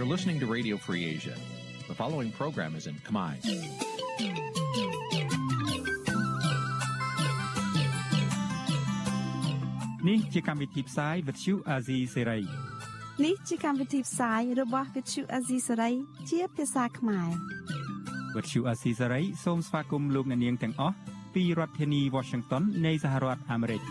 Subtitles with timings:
[0.00, 1.36] You're listening to Radio Free Asia.
[1.86, 3.32] The following program is in Khmer.
[10.08, 12.42] នេះជាកម្មវិធីផ្សាយ Vuthu Azizi Serai
[13.24, 15.94] នេះជាកម្មវិធីផ្សាយរបស់ Vuthu Azizi Serai
[16.30, 17.30] ជាភាសាខ្មែរ
[18.34, 20.96] Vuthu Azizi Serai សូមស្វាគមន៍លោកអ្នកនាងទាំងអស់
[21.34, 23.82] ពីរដ្ឋធានី Washington នៃសហរដ្ឋអាមេរិក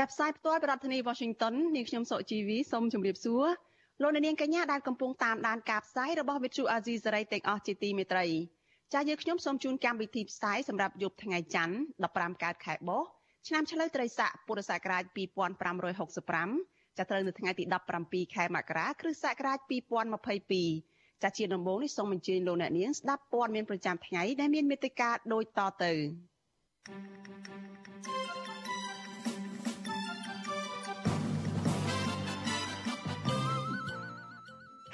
[0.00, 3.46] ចាប់ផ្សាយផ្ទាល់ពីរដ្ឋធានី Washington នាងខ្ញុំសុជីវីសូមជម្រាបសួរ
[4.02, 8.26] លោកអ្នកនាងកញ្ញាដែលកំពុងតាមដានការផ្សាយរបស់ Vuthu Azizi Serai ទាំងអស់ជាទីមេត្រី
[8.92, 11.76] ចា៎យើងខ្ញុំសូមជូនកម្មវិធីផ្សាយសម្រាប់យប់ថ្ងៃច័ន្ទ
[12.10, 13.02] 15កើតខែបោះ
[13.48, 15.02] ឆ្នាំឆ្លូវត្រីស័កពុរសករាជ
[16.20, 17.64] 2565ចាប់ត្រូវនៅថ្ងៃទី
[18.00, 19.58] 17ខែមករាគ្រិស្តសករាជ
[20.40, 25.92] 2022ចា៎ជាដំបូងនេះសូមអញ្ជើញលោកអ្នកនាងស្ដាប់ព័ត៌មានប្រចាំថ្ងៃដែលមានមេត្តាដូចតទៅ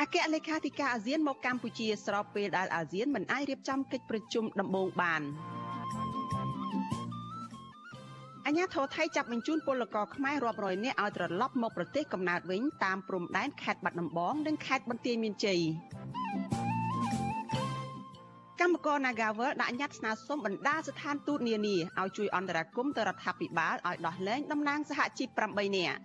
[0.00, 5.22] អគ្គលេខាធិការអាស៊ានមកកម្ពុជាស្របពេលដែលអាស៊ានមិនអាចរៀបចំកិច្ចប្រជុំដំបូងបាន
[8.46, 15.60] អញ្ញាធរថៃចាប់បញ្ជូនពលករខ្មែររាប់រយនាក់ឲ្យត្រឡប់មកប្រទេសកំណើតវិញតាមព្រំដែនខេត្តបាត់ដំបងនិងខេត្តបន្ទាយមានជ័យ
[18.60, 25.98] កម្មករ Nagavel ដាក់ញត្តិស្នើសុំបណ្ដាស្ថានទូតនានាឲ្យជួយអន្តរាគមន៍ទៅរដ្ឋាភិបាលឲ្យដោះលែងតំណាងសហជីព8នាក់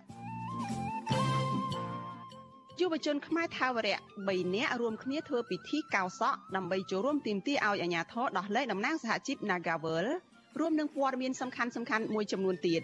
[2.82, 10.06] យុវជនខ្មែរថាវរៈ3នាក់រួមគ្នាធ្វើពិធីកោសក់ដើម្បីចូលរួមទាមទារឲ្យអាជ្ញាធរដោះលែងតំណាងសហជីព Nagavel
[10.58, 12.82] រួមនឹងព័ត៌មានសំខាន់សំខាន់មួយចំនួនទៀត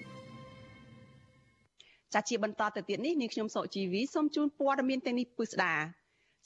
[2.14, 5.74] ចាជាបន្តទៅទៀតនេះនាងខ្ញុំសុជីវីសូមជូនព័ត៌មានទាំងនេះពិស្ដា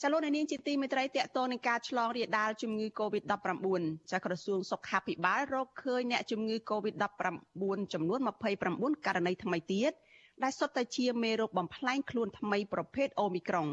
[0.01, 3.67] ចលនានាងជាទីមេត្រីតកតនឹងការឆ្លងរាលដាលជំងឺ Covid-19
[4.11, 8.19] ចាក្រសួងសុខាភិបាលរកឃើញអ្នកជំងឺ Covid-19 ចំនួន
[8.61, 9.93] 29ករណីថ្មីទៀត
[10.43, 13.67] ដែលសុទ្ធតែជាមេរោគបំផ្លែងខ្លួនថ្មីប្រភេទអូមីក្រុង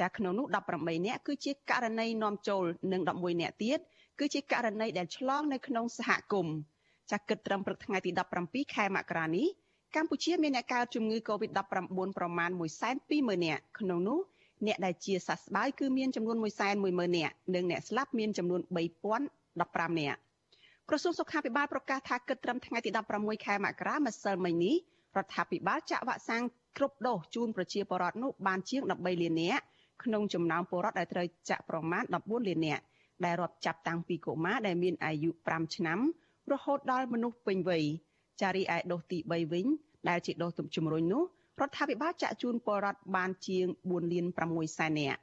[0.00, 0.46] ចាក្នុងនោះ
[0.76, 3.78] 18នាក់គឺជាករណីនាំចូលនិង11នាក់ទៀត
[4.18, 6.56] គឺជាករណីដែលឆ្លងនៅក្នុងសហគមន៍
[7.10, 8.10] ចាគិតត្រឹមព្រឹកថ្ងៃទី
[8.42, 9.46] 17ខែមករានេះ
[9.96, 11.60] កម្ពុជាមានអ្នកកើតជំងឺ Covid-19
[12.18, 12.50] ប្រមាណ
[12.98, 14.18] 120,000នាក់ក្នុងនោះ
[14.66, 16.36] អ្នកដែលជាសះស្បើយគឺមានចំនួន
[16.78, 20.18] 110,000នាក់និងអ្នកស្លាប់មានចំនួន3015នាក់
[20.88, 24.76] ក្រសួងសុខាភិបាលប្រកាសថាគិតត្រឹមថ្ងៃទី16ខែមករាម្សិលមិញនេះ
[25.16, 26.42] រដ្ឋាភិបាលចាក់វ៉ាក់សាំង
[26.76, 29.62] គ្រប់ដូសជូនប្រជាពលរដ្ឋនោះបានជាង13លាននាក់
[30.02, 32.82] ក្នុងចំណោមពលរដ្ឋដែលត្រូវចាក់ប្រមាណ14លាននាក់
[33.24, 35.98] ដែលរាប់ចាប់តាំងពីកុមារដែលមានអាយុ5ឆ្នាំ
[36.52, 37.84] រហូតដល់មនុស្សពេញវ័យ
[38.40, 39.66] ចារីឯដូសទី3វិញ
[40.08, 41.22] ដែលជាដូសជំរុញនោះ
[41.60, 45.20] រដ្ឋាភិបាលចាក់ជូនពលរដ្ឋបានជាង4លាន6សែននាក់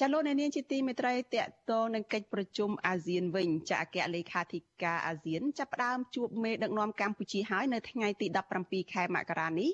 [0.00, 8.26] ចលនានាងជាទីមេត្រីតកតនឹងកិច្ចប្រជុំអាស៊ានវិញចាអគ្គលេខាធិការអាស៊ានចាប់ផ្ដើមជួបមេដឹកនាំកម្ពុជាហើយនៅថ្ងៃទី
[8.60, 9.70] 17ខែមករានេះ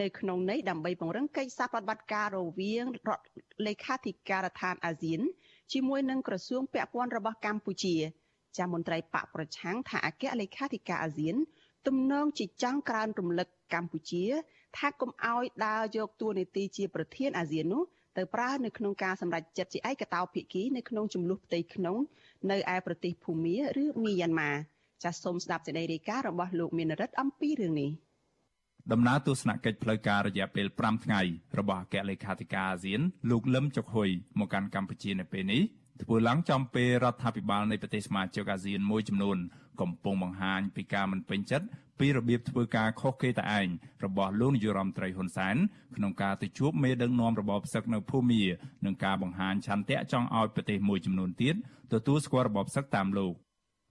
[0.00, 3.26] នៅក្នុងន័យដើម្បីពង្រឹងកិច្ចសហប្រតិបត្តិការរវាងរដ្ឋ
[3.66, 5.20] លេខាធិការដ្ឋានអាស៊ាន
[5.72, 7.94] ជាមួយនឹងក្រសួងពាក់ព័ន្ធរបស់កម្ពុជា
[8.58, 11.36] ចាមន្ត្រីបកប្រឆាំងថាអគ្គលេខាធិការអាស៊ាន
[11.86, 14.24] ទំនងជាចង់ក្រើនរំលឹកកម្ពុជា
[14.76, 17.82] ថាកុំឲ្យដើរយកតួនាទីជាប្រធានអាស៊ាននោះ
[18.16, 21.96] ទៅប្រើនៅក្នុងការសម្រេចចិត្តជាឯកតោភាគីនៅក្នុងចំនួនផ្ទៃក្នុង
[22.50, 24.50] នៅឯប្រទេសភូមាឬមីយ៉ាន់ម៉ា
[25.02, 27.90] ចាសសូមស្ដាប់សេចក្តីរាយការណ៍របស់លោកមានរិទ្ធអំពីរឿងនេះ
[28.92, 31.20] ដំណើរទស្សនកិច្ចផ្លូវការរយៈពេល5ថ្ងៃ
[31.58, 35.62] របស់អគ្គលេខាធិការអាស៊ានលោកលឹមចុកហ៊ុយមកកាន់កម្ពុជានៅពេលនេះ
[36.02, 39.38] ធ្វើឡើងចំពេលរដ្ឋាភិបាលនៃប្រទេសសមាជិកអាស៊ានមួយចំនួន
[39.80, 41.66] កំពុងបង្ហាញពីការមិនពេញចិត្ត
[41.98, 43.68] ពីរបៀបធ្វើការខុសគេតែឯង
[44.04, 45.56] របស់លោកនាយរដ្ឋមន្ត្រីហ៊ុនសែន
[45.96, 48.42] ក្នុងការទៅជួបមេដឹកនាំរបបផ្សឹកនៅភូមា
[48.84, 51.54] និងការបង្ហាញឆន្ទៈចង់ឲ្យប្រទេសមួយចំនួនទៀត
[51.92, 53.34] ទទួលស្គាល់របបផ្សឹកតាមលោក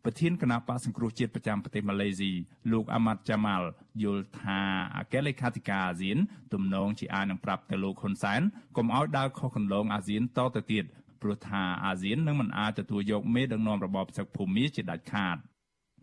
[0.05, 2.31] ប្រធានគណៈបកសង្គ្រោះជាតិប្រចាំប្រទេសម៉ាឡេស៊ី
[2.71, 3.67] លោកអាម៉ាត់ចាម៉ាល់
[4.03, 4.59] យល់ថា
[4.97, 6.17] អគ្គលេខាធិការអាស៊ាន
[6.53, 8.41] ទំនងជាអាចនឹងប្រាប់ទៅលោកហ៊ុនសែន
[8.77, 10.83] កុំឲ្យដើរខុសគន្លងអាស៊ានតទៅទៀត
[11.21, 15.37] ព្រោះថាអាស៊ាននឹងមិនអាចទទួលយកមេដឹកនាំរបបផ្សឹកភូមាជាដាច់ខាត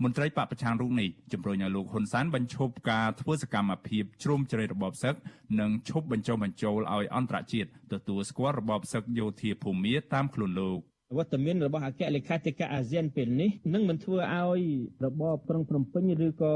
[0.04, 5.14] មន្ត្រីបពប្រឆាំងរូបនេះជំរុញឲ្យលោកហ៊ុនសែនបញ្ឈប់ការធ្វើសកម្មភាពជ្រុំជ្រែករបបផ្សឹក
[5.60, 10.78] និងឈប់បញ្ចុះបញ្ចូលឲ្យអន្តរជាតិទទួលស្គាល់របបផ្សឹកយោធាភូមាតាមខ្លួនលោក
[11.18, 14.62] វត្តមានរបស់អគ្គលេខាធិការអាស៊ានពេលនេះនឹងមិនធ្វើឲ្យ
[15.04, 16.54] របបក្រុងភ្នំពេញឬក៏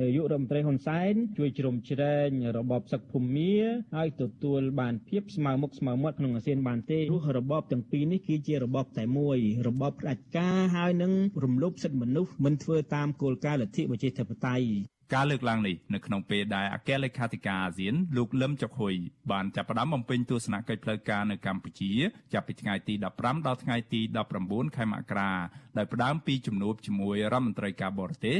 [0.00, 3.54] នាយករដ្ឋមន្ត្រីហ៊ុនសែនជួយជ្រោមជ្រែងរបបសឹកភូមា
[3.98, 9.38] ឲ្យទទួលបានភាពស្មើមុខស្មើមាត់ក្នុងអាស៊ានបានទេព្រោះរបបទាំងពីរនេះគឺជារបបតែមួយ
[9.68, 11.12] របបផ្ដាច់ការហើយនឹង
[11.44, 14.66] រំលោភសិទ្ធិមនុស្សមិនធ្វើតាមគោលការណ៍លទ្ធិប្រជាធិបតេយ្យ
[15.14, 18.94] ការលើកឡើងនេះនៅក្នុងពេលដែលអគ្គលេខាធិការអាស៊ានលោកលឹមចុកហ៊ុយ
[19.32, 21.92] បានចាប់ផ្ដើមបំពេញទស្សនកិច្ចផ្លូវការនៅកម្ពុជា
[22.32, 24.00] ចាប់ពីថ្ងៃទី15ដល់ថ្ងៃទី
[24.38, 25.32] 19ខែមករា
[25.78, 28.36] ដោយផ្ដើមពីជំនួបជាមួយរដ្ឋមន្ត្រីការបរទេស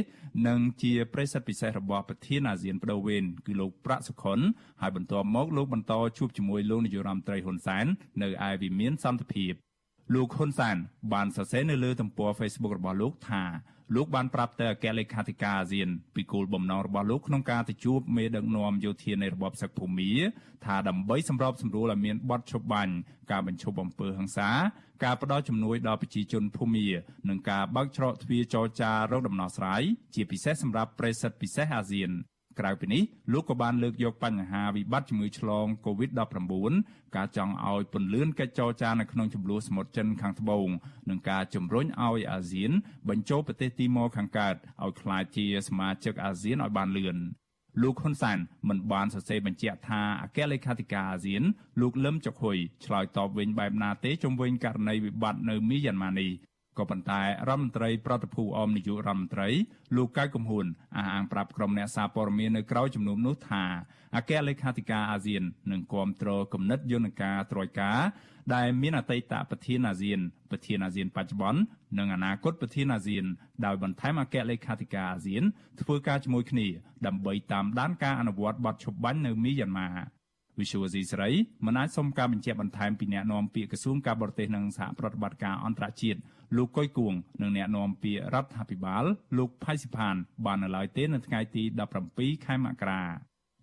[0.47, 4.39] និងជាប្រិស័ទពិសេសរបស់ប្រធានអាស៊ានបដូវវេនគឺលោកប្រាក់សុខុន
[4.81, 7.85] ហើយបន្ទាប់មកលោកបន្តជួបជាមួយលោកនាយរដ្ឋមន្ត្រីហ៊ុនសែន
[8.21, 9.53] នៅឯវិមានសន្តិភាព
[10.13, 10.77] លោកហ៊ុនសាន
[11.13, 13.43] បានសរសេរនៅលើទំព័រ Facebook របស់លោកថា
[13.95, 20.11] លោកបានប្រាប់ទៅអគ្គលេខាធិការអាស៊ានពីគោលបំណងរបស់លោកក្នុងការទៅជួបមេដឹកនាំយោធានៃរបបសឹកភូមា
[20.65, 22.93] ថាដើម្បីសម្របសម្រួលឲ្យមានបទឈប់បាញ់
[23.31, 24.49] ការបញ្ឈប់អំពើហិង្សា
[25.03, 26.87] ការផ្ដល់ជំនួយដល់ប្រជាជនភូមា
[27.29, 29.81] និងការបើកច្រកទ្វារចរចារកដំណោះស្រាយ
[30.15, 32.11] ជាពិសេសសម្រាប់ប្រិស័ទពិសេសអាស៊ាន
[32.59, 33.03] ក្រៅពីនេះ
[33.33, 40.67] លោកក៏បានលើកយកបញ្ហាវិបត្តិជំងឺឆ្លង COVID-19 ការចង់ឲ្យពន្លឿនកិច្ចចរចានៅក្នុងចំនួនសមុទ្រចិនខាងត្បូង
[41.09, 42.71] និងការជំរុញឲ្យអាស៊ាន
[43.09, 47.17] បញ្ចូលប្រទេសទីម៉ូខាងកើតឲ្យក្លាយជាសមាជិកអាស៊ានឲ្យបានលឿន
[47.81, 51.43] លោកហ៊ុនសែនមិនបានសរសេរបញ្ជាក់ថាអគ្គលេខាធិការអាស៊ាន
[51.81, 56.31] លោកលឹមចុកហ៊ុយឆ្លើយតបវិញបែបណាទេជំវិញករណីវិបត្តិនៅមីយ៉ាន់ម៉ានេះ
[56.77, 59.49] ក៏ប៉ុន្តែរដ្ឋមន្ត្រីប្រតិភូអមនាយករដ្ឋមន្ត្រី
[59.95, 60.65] លោកកៅកំហួន
[60.97, 63.63] អះអាងប្រាប់ក្រុមអ្នកសារព័ត៌មាននៅក្រៅជំនុំនោះថា
[64.15, 67.99] អគ្គលេខាធិការអាស៊ាននឹងគាំទ្រគំនិតយន្តការត្រួយការ
[68.55, 70.19] ដែលមានអតីតប្រធានអាស៊ាន
[70.51, 71.61] ប្រធានអាស៊ានបច្ចុប្បន្ន
[71.97, 73.25] និងអនាគតប្រធានអាស៊ាន
[73.65, 75.43] ដោយបន្ថែមអគ្គលេខាធិការអាស៊ាន
[75.81, 76.67] ធ្វើការជាមួយគ្នា
[77.07, 79.89] ដើម្បីតាមដានការអនុវត្តបទឈប់បាញ់នៅមីយ៉ាន់ម៉ា
[80.59, 81.29] វិសុវស៊ីស្រី
[81.65, 86.19] មិនអាចសុំការបញ្ជាក់បន្ថែមពីអ្នកនាំពាក្យក្រសួងការបរទេសនិងសហប្រតិបត្តិការអន្តរជាតិ
[86.57, 89.03] លោកកុយគួងនិងអ្នកនាំពាក្យរដ្ឋាភិបាល
[89.37, 90.15] លោកផៃសិផាន
[90.45, 91.63] បាននៅឡើយទេនៅថ្ងៃទី
[92.05, 93.03] 17ខែមករា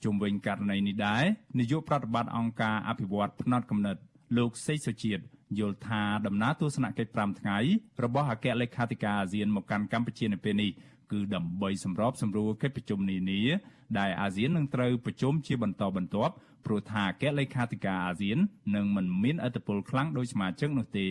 [0.05, 1.25] ជុំវិញករណីនេះដែរ
[1.59, 3.97] នាយកប្រតិបត្តិអង្គការអភិវឌ្ឍផ្នត់គំនិត
[4.39, 5.23] លោកសេកសុជាតិ
[5.59, 7.59] យល់ថាដំណើរទស្សនកិច្ច5ថ្ងៃ
[8.05, 10.71] របស់អគ្គលេខាធិការអាស៊ានមកកាន់កម្ពុជានៅពេលនេះ
[11.13, 13.41] គឺដើម្បីសម្របសម្រួលកិច្ចប្រជុំនានា
[13.99, 16.35] ដែលអាស៊ាននឹងត្រូវប្រជុំជាបន្តបន្ទាប់
[16.67, 18.39] ព្រោះថាអគ្គលេខាធិការអាស៊ាន
[18.77, 21.09] នឹងមិនមានអធិបុលខ្លាំងដោយសមាជិកនោះទេ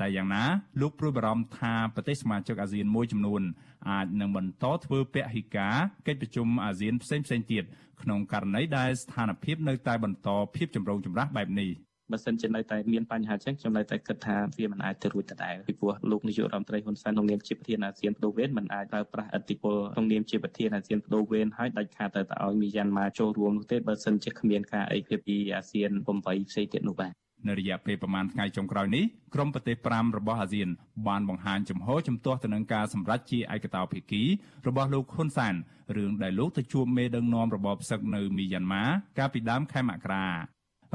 [0.00, 0.42] តែយ៉ាងណា
[0.80, 3.42] លោកព្រួយបារម្ភថាប្រទេសសមាជិកអាស៊ានមួយចំនួន
[3.90, 5.76] អាចនឹងបន្តធ្វើពហិការ
[6.06, 7.64] កិច្ចប្រជុំអាស៊ានផ្សេងៗទៀត
[8.02, 11.70] ក្នុងករណីដែលស្ថានភាពនៅតែបន្តភាពចម្រូងចម្រាសបែបនេះ
[12.12, 25.90] បើសិនជានៅតែមានបញ្ហាចឹងខ្ញុំនៅតែគិតថាវាមិនអាចទៅរួចដដែលពីព្រោះលោកនាយករដ្ឋមន្ត្រីហ៊ុនសែនក្នុងនាមជាប្រធានអាស៊ានបដូវវេនមិនអាចប្រើប្រាស់អធិបុលក្នុងនាមជាប្រធានអាស៊ានបដូវវេនហើយដាច់ខាតទៅតែឲ្យមីយ៉ាន់ម៉ាចូលរួមនោះទេបើសិនជាគ្មានការអីភាពពីអាស៊ាន
[26.22, 29.04] 8ផ្សេងទៀតនោះបាទ នៅរយៈពេលប្រមាណថ្ងៃចុងក្រោយនេះ
[29.34, 30.68] ក្រុមប្រទេស5របស់អាស៊ាន
[31.08, 34.22] បានបង្ហាញចំហជំទាស់ទៅនឹងការសម្រេចជាឯកតោភាគី
[34.66, 35.54] របស់លោកហ៊ុនសាន
[35.96, 38.84] រឿងដែលលោកទៅជួបមេដឹកនាំរបបសឹកនៅមីយ៉ាន់ម៉ា
[39.18, 40.26] កាលពីដើមខែមករា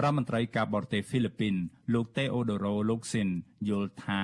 [0.04, 1.56] រដ្ឋមន្ត្រីការបរទេសហ្វីលីពីន
[1.94, 3.30] លោកតេអូដូរ៉ូលោកស៊ីន
[3.70, 4.24] យល់ថា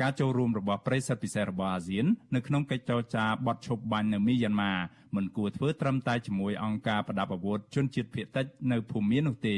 [0.00, 4.72] ការចូលរួមរបស់ប្រិស័ទពិសេសរបស់អាស៊ាននៅក្នុងកិច្ចចរចាបត់ឈប់បាញ់នៅមីយ៉ាន់ម៉ា
[5.16, 9.56] មិនគួរធ្វើត្រឹមតែជាមួយអង្គការប្រដាប់អាវុធជនជាតិភៀតតិចនៅភូមានោះទេ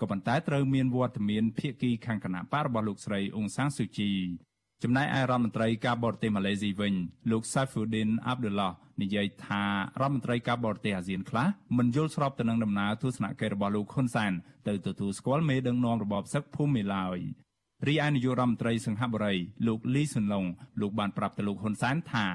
[0.00, 4.10] ក៏ប៉ុន្តែត្រូវមានវត្តមានភាគីខាងគណៈបករបស់លោកស្រីអ៊ុងសាំងស៊ូជី
[4.84, 6.94] ចំណែកឯរដ្ឋមន្ត្រីការបរទេសម៉ាឡេស៊ីវិញ
[7.30, 8.72] លោក Saifuddin Abdullah
[9.02, 9.62] និយាយថា
[10.00, 11.46] រដ្ឋមន្ត្រីការបរទេសអាស៊ានខ្លះ
[11.78, 14.32] មិនយល់ស្របទៅនឹងដំណើរទស្សនកិច្ចរបស់លោកហ៊ុនសែន
[14.68, 17.18] ទៅទទួលស្គាល់មេដឹកនាំរបបសឹកភូមិឡើយ
[17.88, 19.34] រីឯនាយករដ្ឋមន្ត្រីសង្ហបុរី
[19.66, 20.44] លោកលីសុនឡុង
[20.80, 22.26] លោកបានប្រាប់ទៅលោកហ៊ុនសែនថា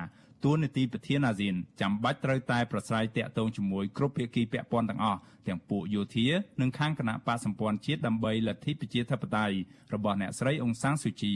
[0.43, 6.27] តួនាទីប្រធានអាស៊ានចាំបាច់ត្រូវតែប្រស្រ័យតាក់ទងជាមួយគ្រប់ភាគីពាក់ព័ន្ធទាំងអស់ទាំងពួកយោធា
[6.61, 9.55] និងខាងគណៈបកសម្ព័ន្ធជាតិដើម្បីលទ្ធិប្រជាធិបតេយ្យ
[9.93, 11.35] របស់អ្នកស្រីអ៊ុងសាំងស៊ូជី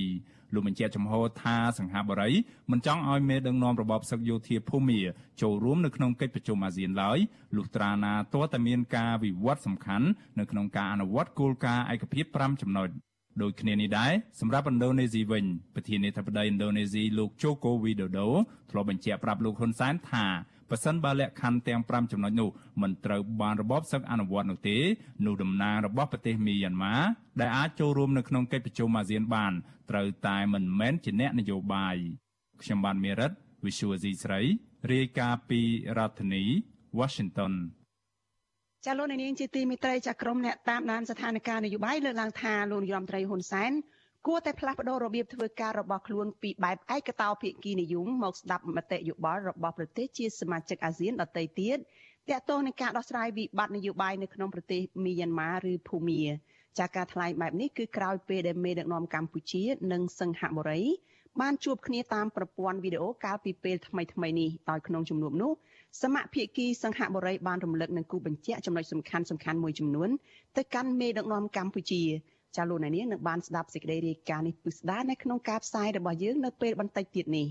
[0.53, 2.31] លោកបញ្ជាក់ចំហថាសង្ហបុរី
[2.71, 4.99] មិនចង់ឲ្យមេដឹកនាំរបបសឹកយោធាភូមា
[5.41, 7.17] ចូលរួមនៅក្នុងកិច្ចប្រជុំអាស៊ានឡើយ
[7.55, 10.07] លុះត្រាណាទាល់តែមានការវិវត្តសំខាន់
[10.39, 12.89] នៅក្នុងការអនុវត្តគោលការណ៍ឯកភាព5ចំណុច
[13.41, 18.29] ដូចគ្នានេះដែរសម្រាប់ឥណ្ឌូនេស៊ីវិញប្រធានាធិបតីឥណ្ឌូនេស៊ីលោកជូកូវីដូដូ
[18.71, 20.25] ធ្លាប់បញ្ជាក់ប្រាប់លោកហ៊ុនសែនថា
[20.69, 22.49] បើសិនបើលក្ខខណ្ឌទាំង5ចំណុចនោះ
[22.81, 24.77] មិនត្រូវបានរបបសឹកអនុវត្តនោះទេ
[25.25, 26.95] នោះតំណាងរបស់ប្រទេសមីយ៉ាន់ម៉ា
[27.41, 29.53] ដែលអាចចូលរួមនៅក្នុងកិច្ចប្រជុំអាស៊ានបាន
[29.89, 31.95] ត្រូវតែមិនមែនជាអ្នកនយោបាយ
[32.61, 33.31] ខ្ញុំបានមេរិត
[33.65, 34.41] Visual C ស្រី
[34.91, 35.61] រាយការណ៍ពី
[35.97, 36.43] រដ្ឋធានី
[36.99, 37.53] Washington
[38.85, 43.71] ចាលោកនាងជាទីមេត្រីចាក្រមអ្នកតាមដានស្ថានភាពនយោបាយលើកឡើងថាលោកនាយរដ្ឋមន្ត្រីហ៊ុនសែន
[44.25, 51.77] គួរតែផ្លាស់ប្តូររបៀបធ្វើការរបស់ខ្លួនពីបែបឯកតោភាគីនិយមមកស្ដាប់មតិយោបល់របស់ប្រទេសជាសមាជិកអាស៊ានដទៃទៀត
[52.29, 56.21] ទាក់ទងនឹងការដោះស្រាយវិបត្តិនយោបាយនៅក្នុងប្រទេសមីយ៉ាន់ម៉ាឬភូមា
[56.79, 60.81] ចាការថ្លែងបែបនេះគឺក្រោយពេលដែលមេដឹកនាំកម្ពុជា និងសង្ហបុរី
[61.41, 65.51] បានជួបគ្នាតាមប្រព័ន្ធវីដេអូកាលពីពេលថ្មីៗនេះដោយក្នុងជំនួបនោះ
[66.01, 70.09] សមាភិកីសង្ហបុរីបានរំលឹកនិងគូបញ្ជាក់ចំណុចសំខាន់សំខាន់មួយចំនួន
[70.57, 72.03] ទៅកាន់មេដឹកនាំកម្ពុជា
[72.55, 77.47] ចាលោកនាងនឹងបានស្ដាប់សេចក្តីរាយការណ៍នេះពិស្ដានៅក្នុងការផ្សាយរបស់យើងនៅពេលបន្តិចទៀតនេះ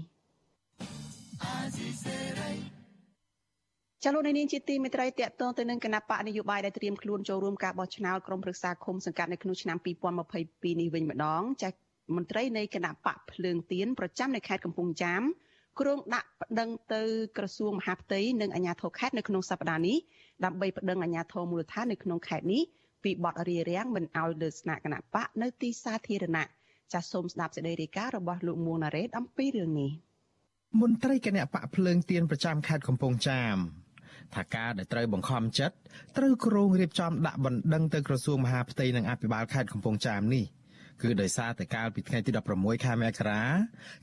[4.05, 9.77] ចលនានាងជាទីមេត្រីតកតងទៅនឹងគណៈបកនយោបាយដែលត្រៀមខ្លួនចូលរួមការបោះឆ្នោតក្រុមប្រឹក្សាឃុំសង្កាត់នៅក្នុងឆ្នាំ
[10.25, 11.77] 2022នេះវិញម្ដងចាស់
[12.17, 15.23] មន្ត្រីនៃគណៈបកភ្លើងទៀនប្រចាំនៅខេត្តកំពង់ចាម
[15.81, 17.03] គ្រងដាក់ប្តឹងទៅ
[17.39, 19.97] ក្រសួងមហាផ្ទៃនិងអាជ្ញាធរខេត្តនៅក្នុងសប្តាហ៍នេះ
[20.45, 22.63] ដើម្បីប្តឹងអាជ្ញាធរមូលដ្ឋាននៅក្នុងខេត្តនេះ
[23.07, 26.47] ពីបទរារាំងមិនឲ្យលើស្នាក់គណៈបកនៅទីសាធារណៈ
[26.93, 29.91] ចាសសូមស្ដាប់សេចក្តីរាយការណ៍របស់លោកមួងណារ៉េតអំពីរឿងនេះ
[30.81, 33.57] មន្ត្រីគណៈបកភ្លើងទៀនប្រចាំខេត្តកំពង់ចាម
[34.35, 35.77] ថាការដែលត្រូវបង្ខំចិត្ត
[36.17, 40.45] ត្រូវគ្រងរៀបចំដាក់បណ្ដឹងទៅក្រសួងមហាផ្ទៃនិងអភិបាលខេត្តកំពង់ចាមនេះ
[41.03, 43.43] គឺដោយសារតែកាលពីថ្ងៃទី16ខែមករា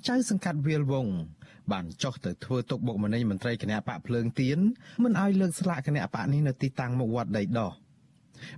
[0.07, 1.07] ចៅសង្កាត់វាលវង
[1.72, 4.60] បានចុះទៅធ្វើទុកបុកម្នេញមន្ត្រីគណៈបកភ្លើងទៀន
[5.03, 7.72] មិនឲ្យលើកស្លាកគណៈបកនេះនៅទីតាំងមុខវត្តដីដោះ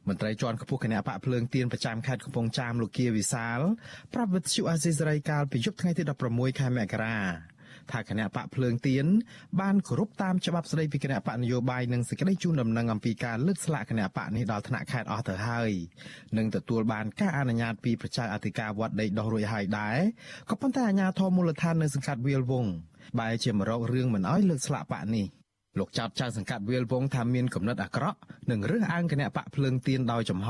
[0.08, 3.60] មន្ត្រីជាន់ខ្ពស់គណៈបកភ្លើងទៀនប្រចាំខេត្តកំពង់ចាមលោកគៀវិសាល
[4.14, 7.20] ប្រាប់វិទ្យុអាស៊ីសេរីកាលពីយប់ថ្ងៃទី16ខែមករា
[7.92, 9.06] ថាគណៈបកភ្លើងទៀន
[9.62, 15.72] បានគោរពតាមច្បាប់ស្តីពីគណៈបកនយោបាយនិងសេចក្តីជូនដំណឹងអំពីការលើកស្លាកគណៈបកនេះដល់ថ្នាក់ខេត្តអស់ទៅហើយ
[16.38, 19.98] និងទទួលបានការអនុញ្ញាតពីប្រជាអធិការវត្តដីដោះរួចហើយដែរ
[20.50, 22.66] ក៏ប៉ុន្តែអាជ្ញាធរមូលដ្ឋាននៅសង្កាត់វាលវង
[23.20, 25.28] បែរជាមករករឿងមិនអោយលើកស្លាកបកនេះ
[25.80, 28.20] លោកចោតចៅសង្កាត់វាលវងថាមានគំនិតអាក្រក់
[28.52, 30.50] និងរើសអើងគណៈបកភ្លើងទៀនដោយចំហ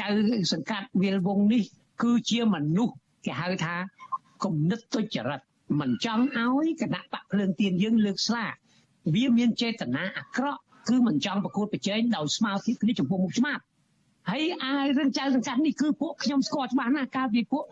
[0.00, 0.08] ចៅ
[0.52, 1.62] សង្កាត់វាលវងនេះ
[2.02, 2.94] គឺជាមនុស្ស
[3.26, 3.74] គេហៅថា
[4.44, 5.40] គំនិតទុច្ចរិត
[5.80, 8.52] មិនចង់ឲ្យគណៈបកភ្លើងទៀនយើងលើកស្លាក
[9.14, 13.62] វាមានចេតនាអាក្រក់គឺមិនចង់ប្រកួតប្រជែងដោយស្មារតីគ្នាចំពោះមុខច្បាប់
[14.30, 17.64] ហើយអាយរឿងចៅសង្កាត់នេះគឺពួកខ្ញុំស្គាល់ច្បាស់ណាស់កាលពីពួក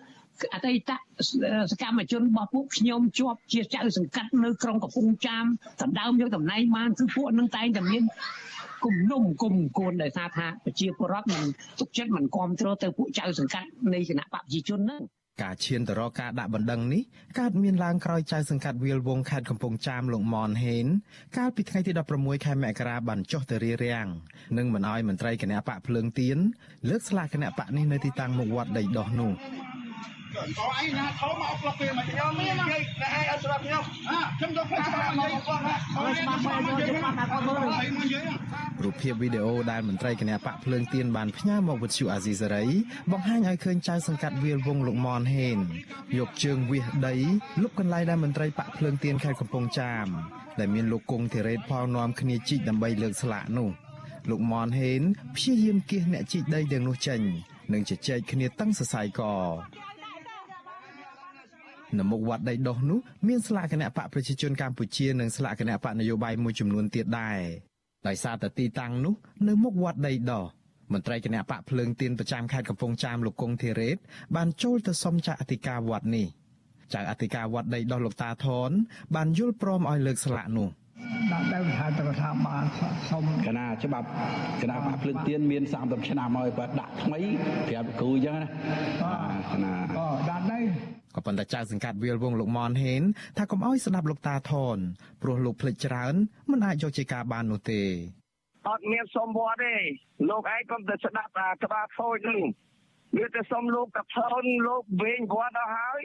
[0.54, 0.90] អតីត
[1.70, 5.44] សកម្មជនរបស់ពួកខ្ញុំជាប់ជាចៅសង្កាត់នៅក្រុងកំពង់ចាម
[5.80, 8.02] ដណ្ដើមយកតំណែងបានគឺពួកនឹងតែងតែមាន
[8.84, 11.44] គុំនុំគុំគួនដោយសារថាប្រជាពលរដ្ឋមិន
[11.80, 15.02] ទុកចិត្តមិនគ្រប់គ្រងទៅពួកចៅសង្កាត់នៃគណៈបព្វជិជនហ្នឹង
[15.42, 17.02] ការឈានទៅរកការដាក់បណ្ដឹងនេះ
[17.38, 20.86] កើតមានឡើងក្រោយចៅសង្កាត់វាលវងខេត្តកំពង់ចាមលោកមនហេន
[21.36, 24.08] កាលពីថ្ងៃទី16ខែមករាបានចុះទៅរារាំង
[24.58, 26.38] និងមិនអោយមន្ត្រីគណៈបកភ្លើងទៀន
[26.88, 29.32] លើកស្លាកគណៈបកនេះនៅទីតាំងមុខវត្តដីដោះនោះ
[30.36, 33.82] ក៏ឯងណាធំមកផ្លោះពេលមកខ្ញុំមាននិយាយតែឯងឲ្យស្រាប់ខ្ញុំ
[34.38, 42.64] ខ្ញុំយកផ្លាស់ច្បាប់មកគាត់ណាអើច្បាប់មកយកច្បាប់មកគាត់មើលរូបភាពវីដេអូដែលមន្ត្រីគណៈបកភ្លើងទៀនបានផ្ញើមកវិទ្យុអាស៊ីសេរី
[43.12, 45.58] បង្ហាញឲ្យឃើញចៅសង្កាត់វាលវងលោកមនហេន
[46.18, 47.16] យកជើងវាសដី
[47.62, 50.06] លុបកន្លែងដែលមន្ត្រីបកភ្លើងទៀនខេត្តកំពង់ចាម
[50.58, 53.70] ដែលមានលោកគង់ធីរ៉េតផងនាំគ្នាជីកដើម្បីលើកស្លាកនោះ
[54.30, 55.02] លោកមនហេន
[55.36, 57.20] ព្យាយាមគៀសអ្នកជីកដីទាំងនោះចេញ
[57.72, 59.20] និងជជែកគ្នាតឹងសរសៃក
[61.98, 67.40] នៅមុខវត្តដីដោះនោះមានស្លាកគណៈបកប្រជាជនកម្ពុជានិងស្លាកគណៈបកនយោបាយមួយចំនួនទៀតដែរ
[68.06, 69.14] ដោយសារតែទីតាំងនោះ
[69.48, 70.44] នៅមុខវត្តដីដោះ
[70.92, 73.96] មន្ត្រីគណៈបកភ្លើងទៀនប្រចាំខេត្តកំពង់ចាមលោកគង់ធីរ៉េត
[74.36, 76.26] បានចូលទៅសុំចាក់អធិការវត្តនេះ
[76.94, 78.70] ចៅអធិការវត្តដីដោះលោកតាថន
[79.14, 80.68] បានយល់ព្រមឲ្យលើកស្លាកនោះ
[81.32, 82.64] ដាក់ដើមថាតរដ្ឋាភិបាល
[83.10, 84.06] សុំគណៈច្បាប់
[84.62, 87.20] គណៈបកភ្លើងទៀនមាន30ឆ្នាំហើយបើដាក់ថ្មី
[87.68, 88.48] ប្រាប់គ្រូអញ្ចឹងណា
[89.52, 90.64] គណៈអូដាក់ដែរ
[91.16, 93.02] ក៏ប៉ុន្តែចៅសង្កាត់វាលវងលោកមនហេន
[93.36, 94.78] ថាកុំអោយស្ដាប់លោកតាថន
[95.22, 96.14] ព្រោះលោកភ្លេចច្រើន
[96.50, 97.82] មិនអាចយកជាការបាននោះទេ
[98.68, 99.74] អត់មានសុំវត្តទេ
[100.30, 102.40] លោកឯងកុំទៅស្ដាប់អាក្បាលខូចនឹង
[103.16, 106.02] វាទៅសុំលោកកផោនលោកវិញវត្តដល់ហើយ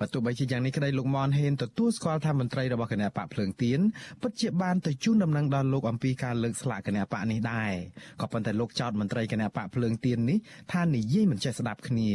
[0.00, 3.80] បើទោះបីជាយ៉ាងនេះក្តីលោកមនហេនទទួលស្គាល់ថាមន្ត្រីរបស់គណៈបកភ្លើងទៀន
[4.22, 7.72] ពិតជាបានទៅជូនដំណឹងដល់លោកអំពីការលើកស្លាកគណៈបកនេះដែរ
[8.20, 10.38] ក៏ប៉ុន្តែលោកចោទមន្ត្រីគណៈបកភ្លើងទៀននេះ
[10.72, 12.10] ថានិយាយមិនចេះស្ដាប់គ្នា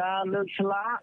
[0.00, 0.98] ការលើកស្លាក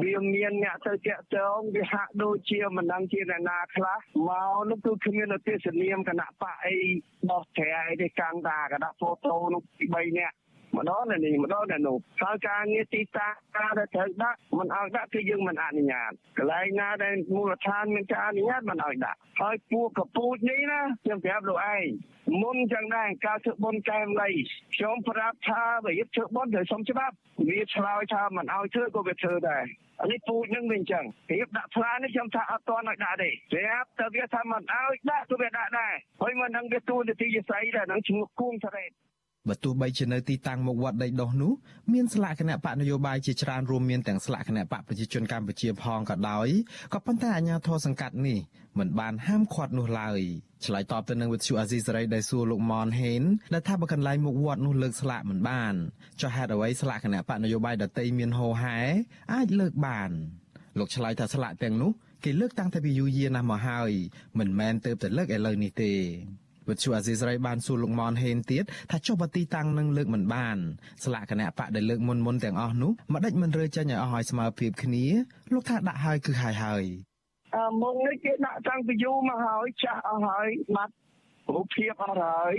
[0.00, 6.76] វាមានអ្នកទៅតាក់ទងវាហាក់ដូចជាមិនដឹងជាអ្នកណាខ្លះមកនោះគឺគ្មានទេសនាមគណៈបកអី
[7.30, 10.36] បោះត្រែអីទេកាំងតាកដាក់ហ្វូតូនោះពី3នាក់
[10.76, 21.86] ម្ដងនៅនេះម្ដងនៅនោះហើយការងារទីតាការដែលត្រូវដាក់មិនឲ្យដាក់គឺយើងមិនអនុញ្ញាតកន្លែងណាដែលមូលដ្ឋានមានការអនុញ្ញាតមិនឲ្យដាក់ហើយពួកកពូជនេះណាខ្ញុំប្រាប់លោកឯង
[22.42, 24.28] មុនចឹងដែរការធ្វើបុណ្យកែមលៃ
[24.76, 27.14] ខ្ញុំប្រាប់ថាវាធ្វើបុណ្យត្រូវសុំច្បាប់
[27.48, 29.64] វាឆ្លើយថាមិនឲ្យធ្វើក៏វាធ្វើដែរ
[30.00, 38.90] អានេះពូជនឹងវាអញ្ចឹងរៀបដាក់ផ្លានេះខ្ញុំថាអត់តន់ឲ្យដាក់ទេប្រាប់ទៅវាថាមិនឲ្យដាក់ទៅវាដាក់ដែរហើយមិននឹងវាទួនាទីយស័យដែរនឹងឈ្មោះគួងសារ៉េត
[39.48, 41.52] បើទោះបីជានៅទីតាំងមុខវត្តដីដោះនោះ
[41.92, 46.48] មានស្លាកគណៈបកនយោបាយជាច្រើនរួមមានទាំងស្លាកគណៈបកប្រជាជនកម្ពុជាផងក៏ដោយ
[46.92, 48.38] ក៏ប៉ុន្តែអាជ្ញាធរសង្កាត់នេះ
[48.78, 50.20] មិនបានហាមឃាត់នោះឡើយ
[50.64, 53.22] ឆ្លើយតបទៅនឹងវិទ្យុអាស៊ីសេរីដែលសួរលោកមនហេន
[53.54, 55.74] ដែលថាបើកន្លែងមុខវត្តនោះលើកស្លាកមិនបាន
[56.20, 58.78] ចុះហេតុអ្វីស្លាកគណៈបកនយោបាយដតីមានហោហែ
[59.32, 60.10] អាចលើកបាន
[60.78, 61.90] លោកឆ្លើយថាស្លាកទាំងនោះ
[62.24, 63.92] គេលើកតាំងតែពីយូរយារណាស់មកហើយ
[64.38, 65.92] មិនមែនទៅតែលើកឥឡូវនេះទេ
[66.68, 70.56] វិទ្យុអាស៊ីសេរីបានសួរលោកមនហេនទៀតថាចុះបើទីតាំងនឹងលើកមិនបាន
[71.04, 75.04] ស្លាកគណៈបកដែលលើកមុនមុនទាំងអស់នោះមិនដេចមិនរើចេញឲ្យអស់ឲ្យស្មើភាពគ្នា
[75.52, 76.84] លោកថាដាក់ហើយគឺហើយហើយ
[77.56, 80.92] អឺមុងនេះគេដាក់តាំងពីយូរមកហើយចាស់អស់ហើយបាត់
[81.54, 82.54] រូបភាពអស់ហើយ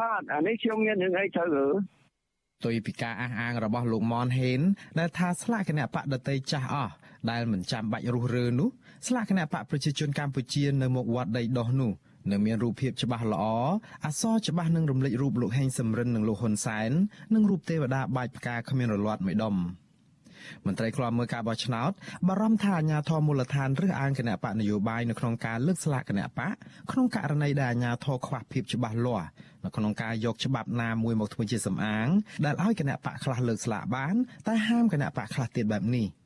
[0.00, 1.66] បាទអានេះខ្ញុំមានរឿងអីត្រូវឬ
[2.64, 4.60] ទុយពីការអះអាងរបស់លោកមនហេន
[4.98, 6.92] ដែលថាស្លាកគណៈបកដតីចាស់អស់
[7.30, 8.68] ដែលមិនចាំបាច់រុះរើនោះ
[9.06, 11.92] ស្លាកគណៈបកប្រជាជនកម្ពុជានៅមុខវត្តដីដោះនោះ
[12.30, 13.44] នៅមានរូបភាពច្បាស់ល្អ
[14.06, 16.90] អសរច្បាស់នឹងរំលេចរូបលោកហេងសំរិននិងលោកហ៊ុនសែន
[17.34, 19.56] និងរូបទេវតាបាចផ្កាគ្មានរលាត់មួយដុំ
[20.66, 21.90] មន្ត្រីខ្លាំមើលការបោះឆ្នោត
[22.28, 26.54] បារម្ភថាអាញាធរមូលដ្ឋានរើសអើងគណៈបកនយោបាយនៅក្នុងការលើកស្លាកគណៈបក
[26.90, 29.28] ក្នុងករណីដែលអាញាធរខ្វះភាពច្បាស់លាស់
[29.64, 32.08] នៅក្នុងការយកច្បាប់ណាមួយមកធ្វើជាសំអាង
[32.44, 34.14] ដែលឲ្យគណៈបកខ្លះលើកស្លាកបាន
[34.46, 36.08] តែហាមគណៈបកខ្លះទៀតបែបនេះ។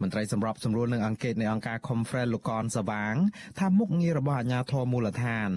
[0.00, 3.14] មន្ត្រីសម្របសម្រួលនឹងអង្គការនៃអង្គការ Conference លោកកនសវាង
[3.58, 5.50] ថាមុខងាររបស់អាជ្ញាធរមូលដ្ឋាន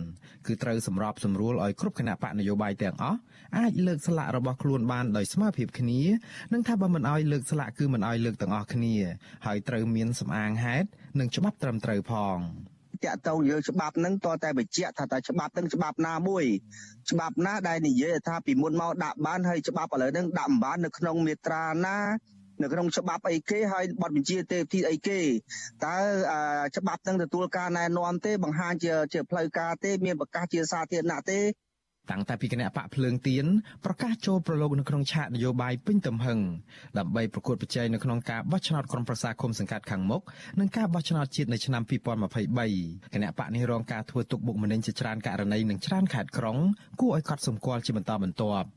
[0.48, 3.20] គឺត្រូវសម្របសម្រួលឲ្យគ្រប់គណៈបកនយោបាយទាំងអស់
[3.58, 6.02] អាចលើកស្លាករបស់ខ្លួនបានដោយស្មើភាពគ្នា
[6.54, 8.96] និងថាបើមិនឲ្យលើកស្លាកគឺមិនឲ្យលើកទាំងអស់គ្នា
[9.46, 10.88] ហើយត្រូវមានសម្អាងហេតុ
[11.20, 12.38] និងច្បាប់ត្រឹមត្រូវផង
[13.06, 16.46] តាក់ទងយើងច្បាប់ហ្នឹងតតែបញ្ជាក់ថាតើច្បាប់ហ្នឹងច្បាប់ណាមួយ
[17.12, 21.98] ច្បាប់ណាដែលនិយាយថាពីមុនមកដាក់បានហើយច្បាប់ឥឡូវហ្នឹងដាក់មិនបាននៅក្នុងមាត្រាណា
[22.62, 25.20] នៅក្នុងច្បាប់អីគេហើយបទបញ្ជាទេវទីអីគេ
[25.86, 25.98] តើ
[26.78, 31.42] ច្បាប់នឹងទទួលការណែនាំទេបង្ហាញជាជាផ្លូវការទេមានប្រកាសជាសាធារណៈទេ
[32.12, 33.46] តាំងតែពីគណៈបកភ្លើងទៀន
[33.86, 36.40] ប្រកាសចូលប្រឡូកនៅក្នុងឆាកនយោបាយពេញទំហឹង
[36.98, 40.22] ដើម្បីប្រកួតប្រជែងនៅក្នុងការបោះឆ្នោតក្រុមប្រឹក្សាគុំសង្កាត់ខាងមុខ
[40.60, 46.58] និងការបោះឆ្នោតជាតិនៅឆ្នាំ2023គណៈបកនេះរងការធ្វើទុកបុកម្នេញជាច្រើនករណីនិងច្រើនខេត្តក្រុង
[47.02, 48.68] គួរឲ្យកត់សម្គាល់ជាបន្តបន្ទាប់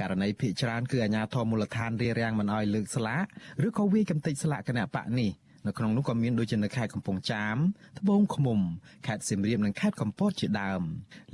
[0.00, 3.24] ករណីភ ieck ច្រើនគឺអាជ្ញាធរមូលដ្ឋានរារាំងមិនឲ្យលើកស្លាក
[3.66, 5.32] ឬក៏វាយកំទេចស្លាកគណៈបកនេះ
[5.66, 7.56] នៅក្នុងនោះក៏មានដូចជានៅខេត្តកំពង់ចាម
[7.98, 8.58] ត្បូងឃ្មុំ
[9.06, 10.82] ខេត្តសៀមរាបនិងខេត្តកំពតជាដើម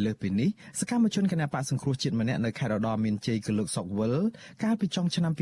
[0.05, 0.49] លើសពីនេះ
[0.81, 4.15] សកម្មជនគណបកសង្គ្រោះជាតិម្នាក់នៅខេត្តរដូវមានជ័យគឺលោកសុកវិល
[4.63, 5.33] កាលពីចុងឆ្នាំ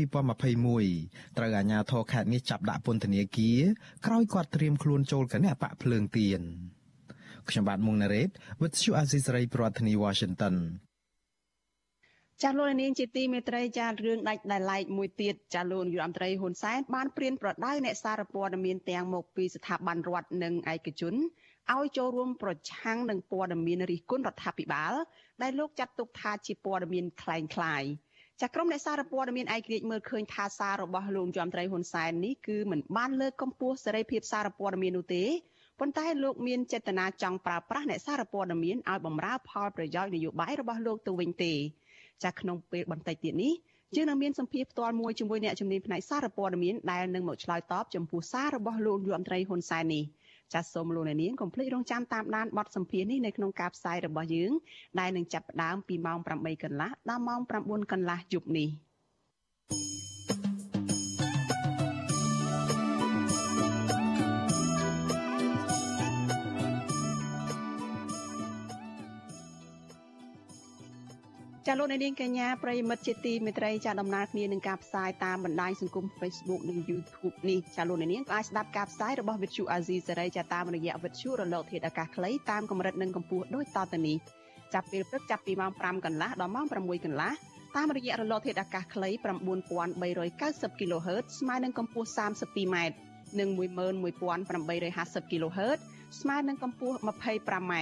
[0.69, 3.59] 2021ត្រូវអាជ្ញាធរខេត្តនេះចាប់ដាក់ពន្ធនាគារ
[4.05, 6.41] ក្រោយគាត់ត្រៀមខ្លួនចូលគណបកភ្លើងទៀន
[7.49, 8.29] ខ្ញុំបាទមុងណារ៉េត
[8.61, 10.55] With you Aziz Ray ប្រធានាធិបតី Washington
[12.42, 21.14] ចាស់លោកនាងជាទីមេត្រីចារឿងដាច់ដែលឡែកមួយទៀតចាស់លោកនាយរដ្ឋមន្ត្រីហ៊ុនសែនបានព្រៀនប្រដៅអ្នកសារព័ត៌មានទាំងមកពីស្ថាប័នរដ្ឋនិងឯកជន
[21.74, 24.92] ឲ្យចូលរួមប្រឆាំងនឹងព័ត៌មានរិះគន់រដ្ឋាភិបាល
[25.42, 27.84] ដែលលោកចាត់ទុកថាជាព័ត៌មានคล้ายคล้าย
[28.40, 35.24] ចាក្រុមអ្នកសារព័ត៌មានឯករាជ្យមើលឃើញថាសាររបស់លោកយមត្រីហ៊ុនសែននេះគឺមិនបានលើកកម្ពស់សេរីភាពសារព័ត៌មាននោះទេ
[35.80, 41.54] ប៉ុន្តែលោកមានចេតនាចង់ប្រើប្រាស់អ្នកសារព័ត៌មានឲ្យបម្រើផលប្រយោជន៍នយោបាយរបស់លោកទៅវិញទេ
[42.23, 43.53] ចាក្នុងពេលបន្តិចទៀតនេះ
[43.95, 50.03] យើងនឹងមានសម្ភារផ្ទាល់មួយជាមួយអ្នកជំនាញផ្នែកសារព័ត៌មានដែលនឹងមកឆ្លើយតបចំពោះសាររបស់លោកយមត្រីហ៊ុនសែននេះ
[50.53, 54.51] ចាសសូមលោកអ្នកនាងកុំភ្លេចរងចាំតាមដានបទសម្ភារនេះនៅក្នុងការផ្សាយរបស់យើង
[54.99, 58.69] ដែលនឹងចាប់ផ្ដើមពីម៉ោង8កន្លះដល់ម៉ោង9កន្លះយប់នេះ។
[71.67, 84.17] ចាលោកនាងកញ្ញាប្រិយមិត្តជាទីមេត្រីចាដំណើរគ្នានឹងការផ្សាយតាមបណ្ដាញសង្គម Facebook និង YouTube នេះចាលោកនាងក៏អាចស្ដាប់ការផ្សាយរបស់ Vithu Azizi សេរីចាតាមរយៈ Vithu រលកធាតុអាកាសខ្លីតាមកម្រិតនិងកម្ពស់ដូចតទៅនេះ
[84.73, 87.31] ចាប់ពេលព្រឹកចាប់ពីម៉ោង5កន្លះដល់ម៉ោង6កន្លះ
[87.75, 89.09] តាមរយៈរលកធាតុអាកាសខ្លី
[89.93, 92.77] 9390 kHz ស្មើនឹងកម្ពស់ 32m
[93.39, 95.79] និង11850 kHz
[96.19, 97.73] ស្មើនឹងកម្ពស់ 25m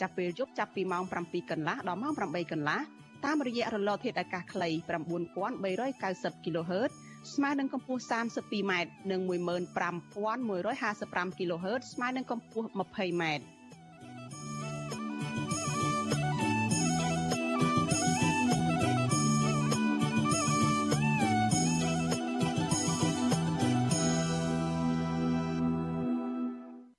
[0.00, 2.80] ចាប់ពេលយប់ចាប់ពីម៉ោង7កន្លះដល់ម៉ោង8កន្លះ
[3.24, 6.90] តាមរយៈរលកធាតុអាកាសខ្លី9390 kHz
[7.34, 8.72] ស្មើនឹងកម្ពស់ 32m
[9.10, 13.24] និង15155 kHz ស្មើនឹងកម្ពស់ 20m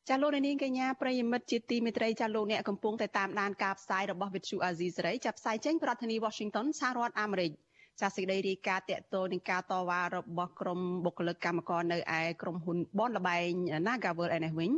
[0.10, 7.52] ចាលោកនាងកញ្ញាប្រិយមិត្តជាទីមេត្រីចាលោកអ្នកកំពុងតែតាមដានការផ្សាយរបស់ Vithu Azizi សេរីចាប់ផ្សាយចេញប្រធានាទី Washington សហរដ្ឋអាមេរិក
[8.02, 13.52] ចាសេចក្តីរាយការណ៍តកតលនឹងការតវ៉ារបស់ក្រុមបុគ្គលិកកម្មករនៅឯក្រុមហ៊ុនបនលបែង
[13.88, 14.72] Nagavel ឯនេះវិញ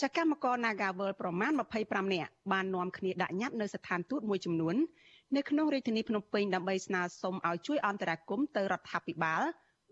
[0.00, 4.76] ចាកម្មករ Nagavel ប្រមាណ25នាក់បាននាំគ្នាដាក់ញត្តិនៅស្ថានទូតមួយចំនួន
[5.36, 9.42] នៅក្នុងរាជធានីភ្នំពេញដើម្បីស្នើសុំឲ្យជួយអន្តរាគមន៍ទៅរដ្ឋាភិបាល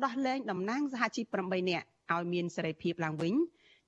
[0.04, 3.34] ដោះលែងតំណាងសហជីព8នាក់ឲ្យមានសេរីភាពឡើងវិញ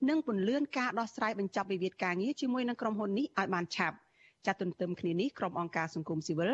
[0.08, 3.96] និងពន្លឿនការដោះស្រាយបញ្ចប់វិវាទការងារជាមួយនឹងក្រុមហ៊ុននេះឲ្យបានឆាប់
[4.46, 6.52] ចាត់ទន្ទឹមគ្នានេះក្រុមអង្គការសង្គមស៊ីវិល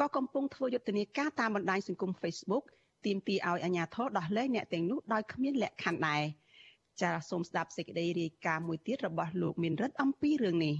[0.00, 2.64] ក៏កំពុងធ្វើយុទ្ធនាការតាមបណ្ដាញសង្គម Facebook
[3.06, 6.22] ទាមទារឲ្យអាជ្ញាធរដោះលែងអ្នកទាំងនោះដោយគ្មានលក្ខខណ្ឌដែរ
[7.00, 10.76] ចាសសូមស្ដាប់សេចក្តីរាយការណ៍មួយទៀតរបស់លោកមានរិទ្ធអំពីរឿងនេះ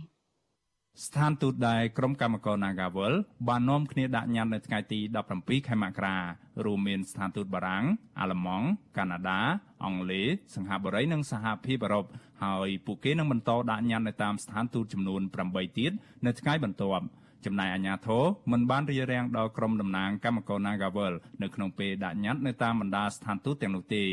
[1.05, 3.15] ស្ថានទូតដែលក្រុមកម្មករ Nagawal
[3.49, 5.01] បាននាំគ្នាដាក់ញត្តិនៅថ្ងៃទី
[5.35, 6.17] 17ខែមករា
[6.65, 7.85] រួមមានស្ថានទូតបារាំង
[8.21, 9.41] អាល្លឺម៉ង់កាណាដា
[9.85, 12.05] អង់គ្លេសសិង្ហបុរីនិងសហភាពអឺរ៉ុប
[12.43, 15.93] ហើយពួកគេនឹងបន្តដាក់ញត្តិនៅតាមស្ថានទូតចំនួន8ទៀត
[16.27, 17.05] នៅថ្ងៃបន្ទាប់
[17.45, 24.05] ចំណែកអាជ្ញាធរមិនបានរារាំងដល់ក្រុមតំណាងកម្មករ Nagawal នៅក្នុងពេលដាក់ញត្តិនៅតាមបណ្ដាស្ថានទូតទាំងនោះទេ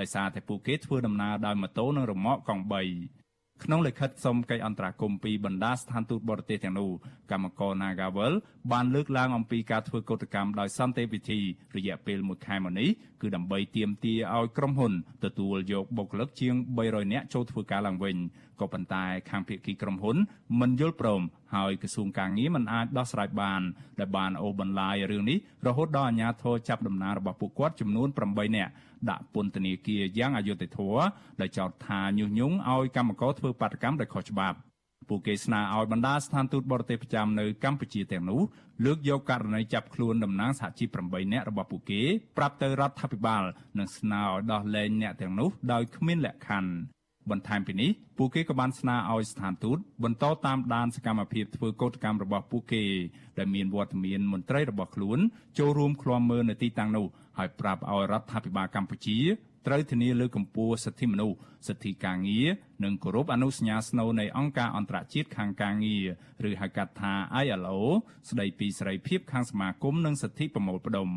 [0.00, 3.19] ដោយសារតែពួកគេធ្វើដំណើរដោយម៉ូតូនិងរ៉ឺម៉កកង់3
[3.64, 6.90] ក្នុងលិខិតសុំកិច្ចអន្តរាគមន៍ពីបណ្ដាស្ថានទូតបរទេសទាំងនោះ
[7.30, 8.32] កម្មករ Nagawal
[8.72, 11.40] បានលើកឡើងអំពីការធ្វើកោតកម្មដោយសន្តិវិធី
[11.76, 12.88] រយៈពេល1ខែមកនេះ
[13.22, 14.92] គឺដើម្បីទាមទារឲ្យក្រុមហ៊ុន
[15.24, 18.16] ទទួលយកបុគ្គលិកជាង300នាក់ចូលធ្វើការឡើងវិញ
[18.60, 20.16] ក៏ប៉ុន្តែខាងភាគីក្រុមហ៊ុន
[20.60, 21.22] មិនយល់ព្រម
[21.54, 23.62] ហើយក្រសួងការងារមិនអាចដោះស្រាយបាន
[24.00, 28.72] ដែលបានអូសបន្លាយរឿងនេះរហូតដល់អាជ្ញាធរចាប់ដំណើររបស់ពួកគាត់ចំនួន8នាក់
[29.10, 31.02] ដាក់ពន្ធនាគារយ៉ាងអយុត្តិធម៌
[31.40, 34.58] ដោយចោទថាញុះញង់ឲ្យកម្មករធ្វើបាតកម្មដោយខុសច្បាប់
[35.08, 38.40] ពួកគេស្នើឲ្យបណ្ដាស្ថានទូតបរទេសប្រចាំនៅកម្ពុជាទាំងនោះ
[38.84, 42.02] លើកយកករណីចាប់ខ្លួនតំណាងសហជីព8នាក់របស់ពួកគេ
[42.36, 43.42] ប្រាប់ទៅរដ្ឋាភិបាល
[43.78, 46.72] និងស្នើឲ្យដោះលែងអ្នកទាំងនោះដោយគ្មានលក្ខខណ្ឌ
[47.30, 52.84] បន្ថែមពីនេះពួកគេក៏បានស្នើឲ្យស្ថានទូតបន្តតាមដានសកម្មភាពធ្វើកោតកម្មរបស់ពួកគេ
[53.38, 55.18] ដែលមានវត្តមានមន្ត្រីរបស់ខ្លួន
[55.58, 57.06] ចូលរួមឃ្លាំមើលនៅទីតាំងនោះ
[57.38, 59.18] ហើយប្រាប់ឲ្យរដ្ឋាភិបាលកម្ពុជា
[59.66, 61.36] ត្រូវធានាលើកកម្ពស់សិទ្ធិមនុស្ស
[61.68, 62.46] សិទ្ធិការងារ
[62.84, 65.96] និងគោរពអនុសញ្ញាស្នូលនៃអង្គការអន្តរជាតិខាងការងា
[66.44, 67.12] រឬហៅកាត់ថា
[67.44, 67.78] ILO
[68.30, 71.08] ស្ដីពីសេរីភាពខាងសមាគមនិងសិទ្ធិប្រមូលផ្ដុំ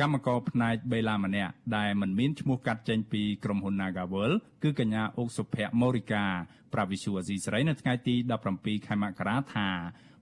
[0.00, 4.32] កម្មករផ្នែកបេឡាម្នាក់ដែលមិនមានឈ្មោះកាត់ចេញពីក្រុមហ៊ុន Nagawal
[4.62, 6.24] គឺកញ្ញាអុកសុភ័ក្រមូរីកា
[6.72, 8.14] ប្រាវិសុអាស៊ីសេរីនៅថ្ងៃទី
[8.50, 9.68] 17ខែមករាថា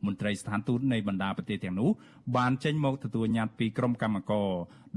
[0.07, 1.91] មន្ត្រីស្ថានទូតនៃបណ្ដាប្រទេសទាំងនោះ
[2.37, 4.51] បានចេញមកទទួលញត្តិពីក្រុមកម្មករ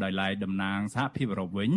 [0.04, 1.70] ដោយឡែកតំណាងសហភាពអឺរ៉ុបវិញ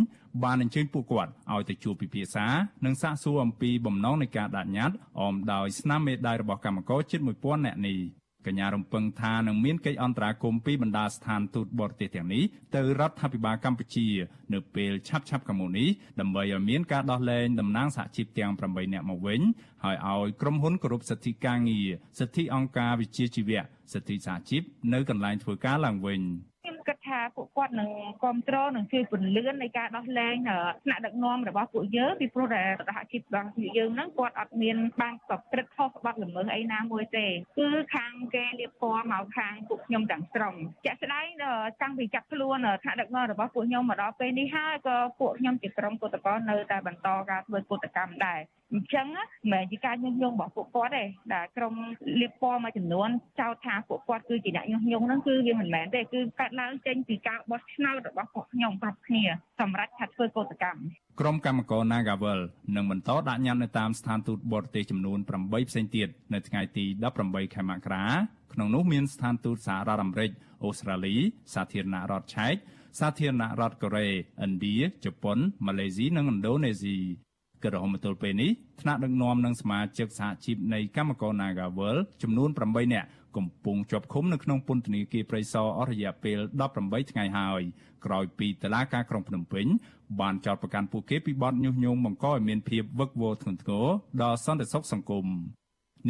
[0.43, 2.45] បានអញ្ជើញពួកគាត់ឲ្យទៅជួបពិភាក្សា
[2.85, 7.99] និងសាកសួរអំពីបំណងនៃការដាក់ញត្តិអមដោយស្នាមមេដាយរបស់កម្មករជិត1000នាក់នេះ
[8.47, 12.43] កញ្ញារំពឹងថានឹងមានកិច្ចអន្តរាគមន៍ពីបណ្ដាស្ថានទូតបរទេសទាំងនេះ
[12.75, 14.07] ទៅរដ្ឋាភិបាលកម្ពុជា
[14.53, 19.41] នៅពេលឆាប់ៗខាងមុខនេះដើម្បីឲ្យមានការដោះលែងតំណាងសហជីពទាំង8នាក់មកវិញ
[19.83, 21.87] ហើយឲ្យក្រុមហ៊ុនគោរពសិទ្ធិការងារ
[22.19, 23.61] សិទ្ធិអង្គការវិជ្ជាជីវៈ
[23.93, 24.61] សិទ្ធិសហជីព
[24.93, 26.52] នៅកន្លែងធ្វើការឡើងវិញខ្ញុំ
[26.87, 27.89] គិតថាពួកគាត់នឹង
[28.21, 30.35] គ្រប់គ្រងនឹងជួយពន្លឿននៃការដោះលែង
[30.83, 41.27] ថ្នាក់ដឹកនាំរបស់ពួកយើងពីព្រោះតែសហជីពរបស់ពួកយើងហ្នឹងគាត់អត់មានបានប្រព្រឹត្តខុសច្បាប់ល្មើសអីណាមួយទេគឺខាងគេលៀបពណ៌មកខាងពួកខ្ញុំទាំងស្រុងជាក់ស្ដែង
[41.81, 48.39] តាំងពីចាប់ខ្លួនថ្នាក់ដឹកនាំរបស់ពួកខ្ញុំមកដល់ពេលនេះហើយក៏ពួកខ្ញុំជាក្រុមកុតកោនៅតែបន្តការធ្វើកុតកម្មដែរ
[48.73, 51.73] អញ្ចឹងមិនមែនជាការញុះញង់របស់ពួកគាត់ទេដែលក្រុម
[52.21, 53.09] លៀបពណ៌មួយចំនួន
[53.39, 59.23] ចោទថាពួកគាត់គឺជាអ្នកញុះញង់ហ្នឹងគឺវាមិនមែនទេគឺកើតឡើងចេញពីការបោះឆ្នោតរបស់ពួកខ្ញុំគ្រប់គ្នា
[59.59, 60.81] សម្រាប់ថាធ្វើកោតកម្ម
[61.19, 62.39] ក្រុមកម្មករ Nagavel
[62.75, 66.85] នឹងបន្តដាក់ញត្តិនៅតាមស្ថានទូតបរទេសចំនួន8ផ្សេងទៀតនៅថ្ងៃទី
[67.19, 68.05] 18ខែមករា
[68.53, 70.31] ក្នុងនោះមានស្ថានទូតសហរដ្ឋអាមេរិក
[70.63, 71.15] អូស្ត្រាលី
[71.53, 72.55] សាធារណរដ្ឋឆែក
[72.99, 76.97] សាធារណរដ្ឋកូរ៉េឥណ្ឌាជប៉ុនម៉ាឡេស៊ីនិងឥណ្ឌូនេស៊ី
[77.63, 86.39] គឺរហូតមកទល់ពេលនេះថ្នាក់ដឹកនាំនិងសមាជិកសហជីពនៃកម្មករ Nagavel ចំនួន8នាក់កំពុងជាប់ឃុំនៅក្នុងពន្ធនាគារព្រៃសរអស់រយៈពេល
[86.75, 87.61] 18ថ្ងៃហើយ
[88.05, 89.65] ក្រោយពីតុលាការក្រុងភ្នំពេញ
[90.19, 93.85] បានចោទប្រកាន់ពួកគេពីបទញុះញង់បង្កឲ្យមានភាពវឹកវរធ្ងន់ធ្ងរ
[94.21, 95.27] ដល់សន្តិសុខសង្គម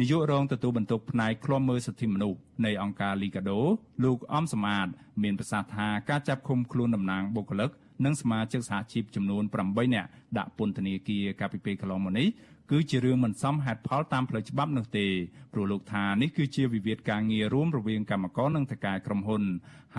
[0.00, 3.60] នាយករងទទួលបន្ទុកផ្នែកឃ្លាំមើលសិទ្ធិមនុស្សនៃអង្គការលីកាដូ
[4.04, 4.86] លោកអំសមាត
[5.22, 7.70] មានប្រសាសន៍ថាការចាប់ឃុំខ្លួនតំណាងបុគ្គលិក
[8.04, 12.28] និងសមាជិកសហជីពចំនួន8នាក់ដាក់ពន្ធនាគារកាលពីពេលកន្លងមកនេះ
[12.70, 15.06] គឺជារឿងមិនសមហេតុផលតាមផ្លូវច្បាប់នោះទេ
[15.52, 19.42] ព្រោះលោកថានេះគឺជាវិវាទការងាររួមរវាងកម្មករនិងថៅកែក្រុមហ៊ុន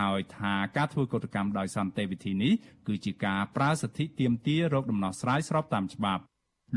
[0.00, 2.52] ហើយថាការធ្វើកោតកម្មដោយសន្តិវិធីនេះ
[2.88, 6.22] គឺជាការប្រើសិទ្ធិទាមទាររកដំណោះស្រាយស្របតាមច្បាប់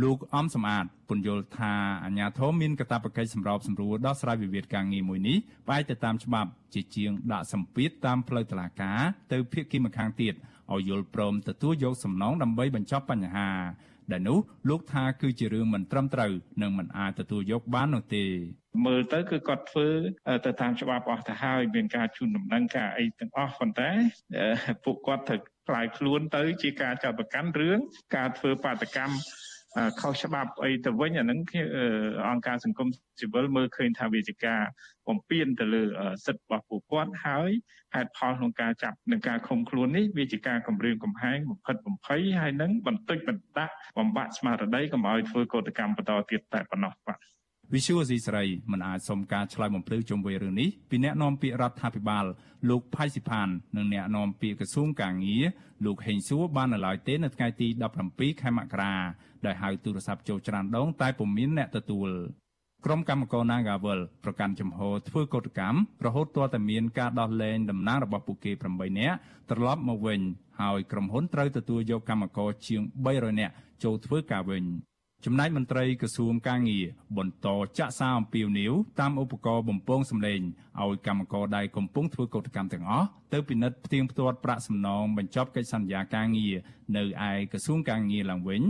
[0.03, 1.73] លោកអំសំអាតពន្យល់ថា
[2.05, 5.37] អាញាធមមានកាតព្វកិច្ចសម្របសម្រួលដោះស្រាយវិវាទការងារមួយនេះ
[5.69, 8.99] បែរទៅតាមច្បាប់ជាជាងដាក់សម្ពាធតាមផ្លូវតុលាការ
[9.31, 10.33] ទៅភាគីម្ខាងទៀត
[10.73, 13.49] ឲ្យយល់ព្រមទទួលយកសំណងដើម្បីបញ្ចប់បញ្ហា
[14.11, 18.25] ដែលនោះលោកថាគឺជារឿងមិនត្រឹមត្រូវនិងមិនអាចទទួលយកបាននោះទេ
[18.85, 19.87] មើលទៅគឺគាត់ធ្វើ
[20.45, 23.89] ទៅតាមច្បាប់អស់ទៅហើយមានការជូនដំណឹងការអីទាំងអស់ប៉ុន្តែ
[24.83, 27.77] ពួកគាត់ត្រូវខ្លាយខ្លួនទៅជាការចាត់ប្រកាន់រឿង
[28.15, 29.15] ការធ្វើបាតកម្ម
[30.01, 31.39] ខុសច្បាប់អីទៅវិញអាហ្នឹង
[32.29, 32.87] អង្គការសង្គម
[33.19, 34.61] ស៊ីវិលមើលឃើញថាវាជាការ
[35.07, 35.83] បំពានទៅលើ
[36.25, 37.51] សិទ្ធិរបស់ពួកគាត់ហើយ
[37.95, 47.19] ហេតុផលក្នុងការចាប់និងការឃុំខ្លួននេះវាជាការគំរាមកំហែងបំផិតបំភ័យហើយនឹងបន្តិចបន្តដាក់បំបាក់ស្មារតីកុំឲ្យធ្វើកោតកម្មបន្តទៀតតែប៉ុណ្ណោះបាទ
[47.73, 52.25] វិសុវអេស្រីមិនអាចសុំការឆ្លើយបំភ្លឺជុំវិញរឿងនេះពីអ្នកនាំពាក្យរដ្ឋាភិបាល
[52.69, 55.43] លោកផៃស៊ីផាននិងអ្នកនាំពាក្យក្រសួងកាងារ
[55.85, 57.67] លោកហេងសួរបាននៅឡើយទេនៅថ្ងៃទី
[58.05, 58.93] 17ខែមករា
[59.45, 62.09] ដែលហៅទូរស័ព្ទចូលច្រើនដងតែពុំមានអ្នកទទួល
[62.85, 69.15] ក្រុមកម្មករ Nagawal ប្រកាន់ជំហរធ្វើកោតកម្មរហូតទាល់តែមានការដោះលែងតំណាងរបស់ពួកគេ8នាក់
[69.51, 70.19] ត្រឡប់មកវិញ
[70.61, 73.53] ហើយក្រុមហ៊ុនត្រូវទទួលយកកម្មករជាង300នាក់
[73.83, 74.65] ចូលធ្វើការវិញ
[75.25, 76.85] ចំណែកមន្ត្រីក្រសួងការងារ
[77.17, 80.41] បន្តចាក់សារអំពាវនាវតាមឧបករណ៍បំពងសម្លេង
[80.81, 86.55] ឲ្យកម្មករដែលកំពុងធ្វើកោតកម្មទាំងអស់ទៅពិនិត្យផ្ទៀងផ្ទាត់ប្រាក់សំណងបញ្ចប់កិច្ចសន្យាការងារ
[86.97, 88.61] នៅឯក្រសួងការងារឡើងវិញ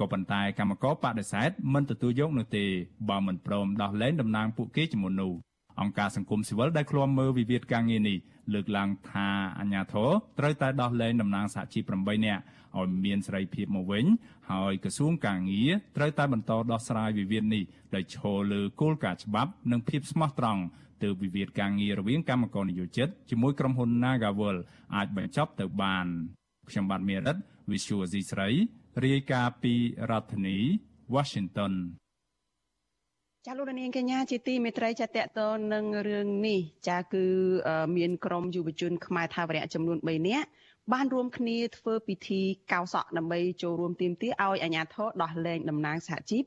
[0.00, 2.64] ក៏ប៉ុន្តែកម្មករបដិសេធមិនទទួលយកនោះទេ
[3.08, 5.32] បើមិនព្រមដោះលែងតំណាងពួកគេជាមុននោះ
[5.80, 8.18] អង្គការសង្គមស៊ីវិលដែលឃ្លាំមើលវិវាទការងារនេះ
[8.52, 9.28] លើកឡើងថា
[9.58, 12.42] អាញាធរត្រូវតែដោះលែងតំណាងសហជីព8នាក់
[12.78, 14.04] ឲ្យមានសេរីភាពមកវិញ
[14.50, 17.62] ហើយក្រសួងការងារត្រូវតែបន្តដោះស្រាយវិវាទនេះ
[17.94, 20.62] ដោយឈលលើគោលការណ៍ច្បាប់និងភាពស្មោះត្រង់
[21.02, 24.56] ទើបវិវាទការងាររវាងកម្មករនិយោជិតជាមួយក្រុមហ៊ុន Nagawal
[24.94, 26.06] អាចបញ្ចប់ទៅបាន
[26.70, 27.36] ខ្ញុំបាទមេរិត
[27.70, 28.48] Visual Asia ស្រី
[29.04, 29.74] រាយការណ៍ពី
[30.10, 30.58] រដ្ឋធានី
[31.14, 31.72] Washington
[33.46, 35.40] ចាលោកនាងកញ្ញាជាទីមេត្រីចាតកត
[35.72, 37.24] នឹងរឿងនេះចាគឺ
[37.96, 40.48] មានក្រុមយុវជនខ្មែរថាវរៈចំនួន3នាក់
[40.92, 46.44] បានរួមគ្នាធ្វើពិធីកោសក់ដើម្បីចូលរួមទាមទារឲ្យអាជ្ញាធរដោះលែងតំណាងសហជីព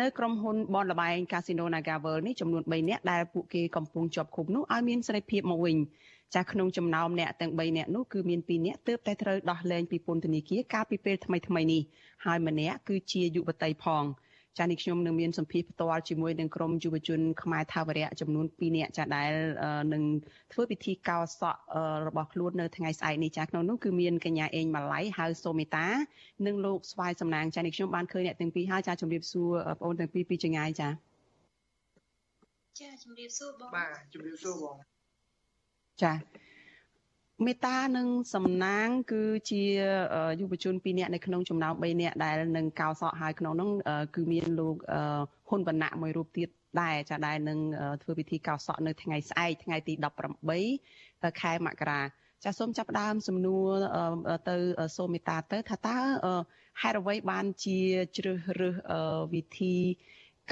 [0.00, 5.76] នៅក្រុមហ៊ុនបនលបែង Casino NagaWorld នេះចំនួន3នាក់ដែលពួកគេកំពុងជាប់ឃុំនោះឲ្យមានសេរីភាពមកវិញ
[6.34, 11.82] ចាក្នុងចំណោមអ្នកទាំង3នាក់នោះគឺមាន2នាក់ទើបតែត្រូវដោះលែងពីពន្ធនាគារកាលពីពេលថ្មីៗនេះ
[12.24, 14.04] ហើយម្នាក់គឺជាយុវតីផង
[14.58, 19.30] ចានេះខ្ញុំនឹងមានសម្ភារផ្ទាល់ជាមួយនឹងក្រុមយុវជនខ្មែរថាវរៈចំនួន2នាក់ចាដែល
[19.92, 20.02] នឹង
[20.52, 21.60] ធ្វើពិធីកោសក់
[22.06, 25.86] របស់ខ្លួននៅថ្ងៃស្អែកនេះចាក្នុងនោះគឺមានកញ្ញាអេងម៉ាឡៃហៅសូមេតា
[26.46, 30.88] និងលោកស្វាយសំណាងចានេះខ្ញុំបានឃើញអ្នកទាំងពីរហើយចាជម្រាបសួរបងប្អូនទាំងពីរពីចងាយចា
[32.80, 34.76] ចាជម្រាបសួរបងបាទជម្រាបសួរបង
[36.02, 36.12] ចា
[37.44, 39.62] មេតានិងសំណាង គឺជា
[40.40, 43.70] យុវជន2នាក់នៅក្នុងចំណោម3នាក់ដែលនឹងកោសក់ហើយក្នុងនោះ
[44.14, 44.76] គឺមានលោក
[45.48, 46.48] ហ៊ុនវណ្ណៈមួយរូបទៀត
[46.80, 47.58] ដែរចាដែលនឹង
[48.02, 49.94] ធ្វើពិធីកោសក់នៅថ្ងៃស្អែកថ្ងៃទី
[50.66, 52.00] 18ខែមករា
[52.44, 53.70] ចាសូមចាប់ផ្ដើមសំណួរ
[54.48, 54.56] ទៅ
[54.96, 55.98] សូមេតាទៅថាតើ
[56.82, 57.78] ហេតុអ្វីបានជា
[58.16, 58.76] ជ្រើសរើស
[59.34, 59.74] វិធី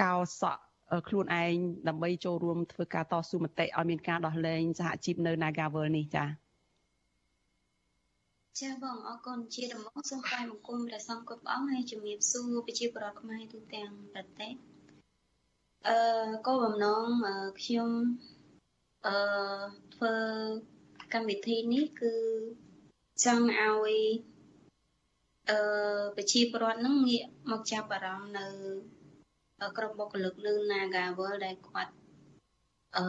[0.01, 0.61] កោសក់
[1.07, 1.55] ខ្លួនឯង
[1.87, 6.44] ដើម្បីចូលរួមធ្វើការតស៊ូមតិឲ្យមានការដោះលែងសហជីពនៅ Nagawal នេះចា៎
[8.61, 14.53] ចាបងអរគុណជាដំណងសូមថ្លែងបង្គំព្រះសង្ឃគ្រប់អង្គហើយជំរាបសួរប្រជាពលរដ្ឋខ្មែរទូទាំងប្រទេស
[15.87, 15.97] អឺ
[16.47, 17.05] គោលបំណង
[17.61, 17.91] ខ្ញុំ
[19.05, 19.15] អឺ
[19.95, 20.13] ធ្វើ
[21.13, 22.13] កម្មវិធីនេះគឺ
[23.23, 23.95] ចង់ឲ្យ
[25.49, 25.59] អឺ
[26.15, 28.45] ប្រជាពលរដ្ឋនឹងងាកមកចាប់អារម្មណ៍នៅ
[29.77, 31.93] ក្រុមបុគ្គលិកលើ Nagawal ដែលគាត់
[32.97, 33.05] អឺ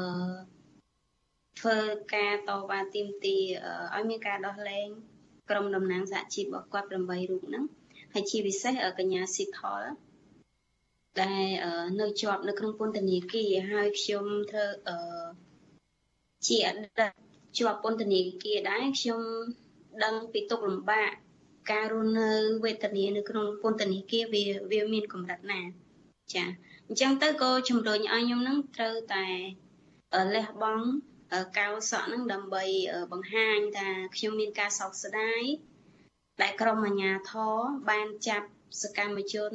[1.58, 1.78] ធ្វើ
[2.14, 4.88] ការតវ៉ាទាមទារឲ្យមានការដោះលែង
[5.50, 6.98] ក្រុមតំណាងសហជីពរបស់គាត់8រូ
[7.40, 7.64] បហ្នឹង
[8.12, 9.82] ហើយជាពិសេសកញ្ញាស៊ីថល
[11.22, 11.46] ដែល
[12.00, 14.96] នៅជាប់នៅក្នុងពន្ធនាគារហើយខ្ញុំធ្វើអឺ
[16.46, 17.00] ជាអតីត
[17.58, 19.20] ជាប់ពន្ធនាគារដែរខ្ញុំ
[20.04, 21.10] ដឹងពីទុកលំបាក
[21.72, 22.30] ការរស់នៅ
[22.64, 25.60] វេទនានៅក្នុងពន្ធនាគារវាវាមានកម្រិតណា
[26.34, 26.44] ចា
[26.86, 29.26] អញ្ចឹងទៅក៏ជំរុញឲ្យខ្ញុំនឹងត្រូវតែ
[30.34, 30.86] លះបង់
[31.58, 32.64] កៅសក់ហ្នឹងដើម្បី
[33.12, 35.42] បង្ហាញថាខ្ញុំមានការសោកស្ដាយ
[36.42, 37.54] ដែលក្រុមអាជ្ញាធរ
[37.90, 38.48] បានចាប់
[38.82, 39.52] សកម្មជន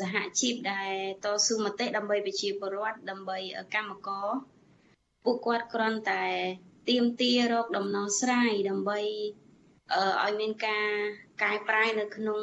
[0.00, 0.92] សហជីពដែល
[1.24, 3.38] តស៊ូមតិដើម្បីប្រជាពលរដ្ឋដើម្បី
[3.74, 4.28] កម្មករ
[5.24, 6.24] ពួកគាត់គ្រាន់តែ
[6.88, 9.00] ទៀមទារកដំណោះស្រាយដើម្បី
[10.22, 10.88] ឲ្យមានការ
[11.42, 12.40] កែប្រែនៅក្នុង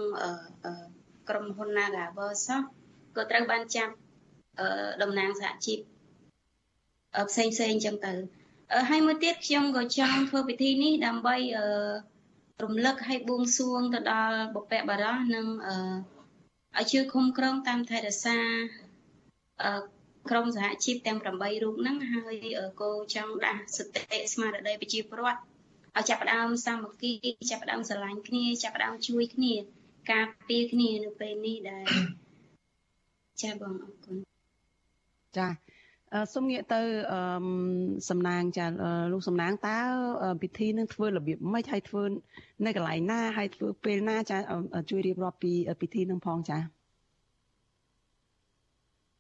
[1.30, 2.62] ក្រុមហ៊ុន Nagawer សោះ
[3.16, 3.94] ក៏ត្រូវបានចាប់
[5.02, 5.80] តំណាងសហជីព
[7.30, 8.14] ផ្សេងផ្សេងអញ្ចឹងទៅ
[8.90, 11.68] ហើយមួយទៀតខ្ញុំក៏ចង់ធ្វើពិធីនេះដើម្បីអឺ
[12.64, 15.76] រំលឹកឲ្យបួងសួងទៅដល់បុព្វបុរសនិងអឺ
[16.78, 18.38] ឲ្យជួយคุ้មគ្រងតាមថែរក្សា
[19.64, 19.72] អឺ
[20.30, 21.28] ក្រុមសហជីពទាំង8
[21.64, 22.36] រូបហ្នឹងហើយ
[22.82, 25.40] ក៏ចង់ដាស់សតិស្មារតីប្រជាពលរដ្ឋ
[25.98, 27.12] ឲ្យចាប់ផ្ដើមសាមគ្គី
[27.50, 29.54] ចាប់ផ្ដើមស្រឡាញ់គ្នាចាប់ផ្ដើមជួយគ្នា
[30.12, 31.86] ការពារគ្នានៅពេលនេះដែល
[33.42, 34.16] ចាបងអរគុណ
[35.38, 35.48] ចា
[36.34, 36.82] សូមងាកទៅ
[38.10, 38.66] សំណាងចា
[39.12, 39.78] លោកសំណាងតើ
[40.42, 42.04] ពិធីនឹងធ្វើរបៀបម៉េចហើយធ្វើ
[42.66, 44.38] នៅកន្លែងណាហើយធ្វើពេលណាចា
[44.90, 46.60] ជួយរៀបរាប់ពីពិធីនឹងផងចា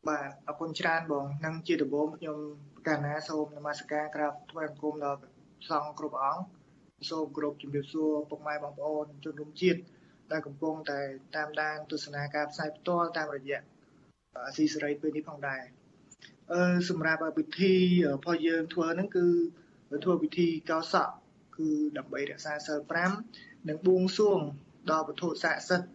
[0.07, 2.37] បាទអរគុណច្រើនបងនឹងជាដំបូងខ្ញុំ
[2.87, 5.21] កាលណាសូមនមស្ការក្រាបថ្វាយបង្គំដល់
[5.69, 6.43] សង្ឃគ្រប់អង្គ
[7.09, 9.79] សូមគោរពជំរាបសួរពុកម៉ែបងប្អូនជនរួមជាតិ
[10.31, 10.99] ដែលកំពុងតែ
[11.35, 13.61] តាមដានទស្សនាការផ្សាយផ្ទាល់តាមរយៈ
[14.45, 15.78] អាស៊ីសេរីពេលនេះផងដែរអឺ
[16.89, 17.73] សម្រាប់ពិធី
[18.13, 19.25] របស់យើងធ្វើហ្នឹងគឺ
[20.03, 21.13] ធ្វើពិធីកោសក់
[21.57, 22.79] គឺដើម្បីរក្សាសិល
[23.23, 24.39] 5និងបួងសួង
[24.91, 25.89] ដល់វត្ថុស័ក្តិសិទ្ធិ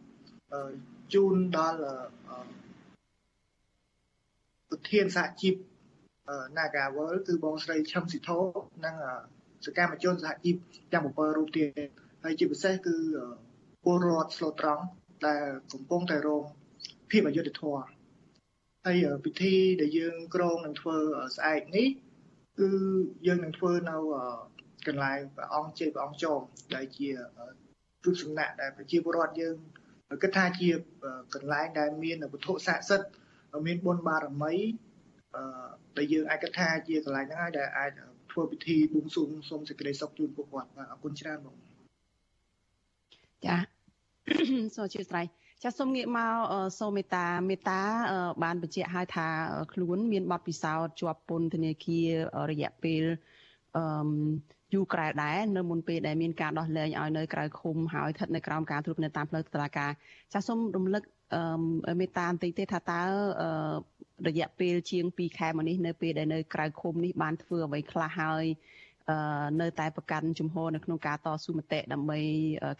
[1.14, 1.78] ជូនដល់
[4.68, 5.54] ប្រធានសហជីព
[6.56, 8.38] Nagawal គឺបងស្រីឈឹមស៊ីធោ
[8.84, 8.96] និង
[9.66, 10.56] សកម្មជនសហជីព
[10.92, 11.88] ទាំង7រូបទៀត
[12.22, 12.96] ហើយជាពិសេសគឺ
[13.84, 14.84] ពលរដ្ឋស្លូតត្រង់
[15.26, 16.44] ដែលកំពុងតែរង
[17.10, 17.93] ភាពអយុត្តិធម៌
[18.86, 20.96] ហើយពិធីដែលយើងក្រងនឹងធ្វើ
[21.36, 21.88] ស្អែកនេះ
[22.58, 22.70] គឺ
[23.26, 23.96] យើងនឹងធ្វើនៅ
[24.86, 26.40] កន្លែងព្រះអង្គជ័យព្រះអង្គចោម
[26.74, 27.08] ដែលជា
[28.04, 29.56] ទូតសំណាក់ដែលប្រជាពលរដ្ឋយើង
[30.22, 30.68] គិតថាជា
[31.34, 33.08] កន្លែងដែលមានវត្ថុស័ក្តិសិទ្ធិ
[33.66, 34.54] មានបុណ្យបារមី
[35.96, 37.90] ដែលយើងអាចគិតថាជាកន្លែងហ្នឹងហើយដែលអាច
[38.32, 41.56] ធ្វើពិធីបួងសួងសូមសេចក្តីសុខជូនពួកគាត់បាទអរគុណច្រើនបង
[43.46, 43.56] ចា
[44.76, 45.26] សូមជឿស្រ័យ
[45.66, 46.34] ចាសូមងាកមក
[46.78, 47.80] សូមមេត្តាមេត្តា
[48.44, 49.26] បានបញ្ជាក់ឲ្យថា
[49.72, 52.08] ខ្លួន មានបទពិសោធន៍ជាប់ពន្ធនាគារ
[52.50, 53.02] រយៈពេល
[53.76, 53.84] អឺ
[54.74, 59.90] យូរក្រែដែរនៅមុនពេលដែលមានការដោះលែងឲ្យនៅក្រៅឃុំហើយស្ថិតនៅក្រោមការត្រួតពិនិត្យតាមផ្លូវតុលាការ
[60.34, 61.02] ចាសូមរំលឹក
[62.00, 63.02] មេត្តាបន្តិចទេថាតើ
[64.28, 68.44] រយៈពេលជាង2ខែមកនេះនៅពេលដែលនៅក្រៅឃុំនេះបានធ្វើអ្វីខ្លះហើយ
[69.60, 72.20] នៅតែប្រកាន់ជំហរនៅក្នុងការតស៊ូមតិដើម្បី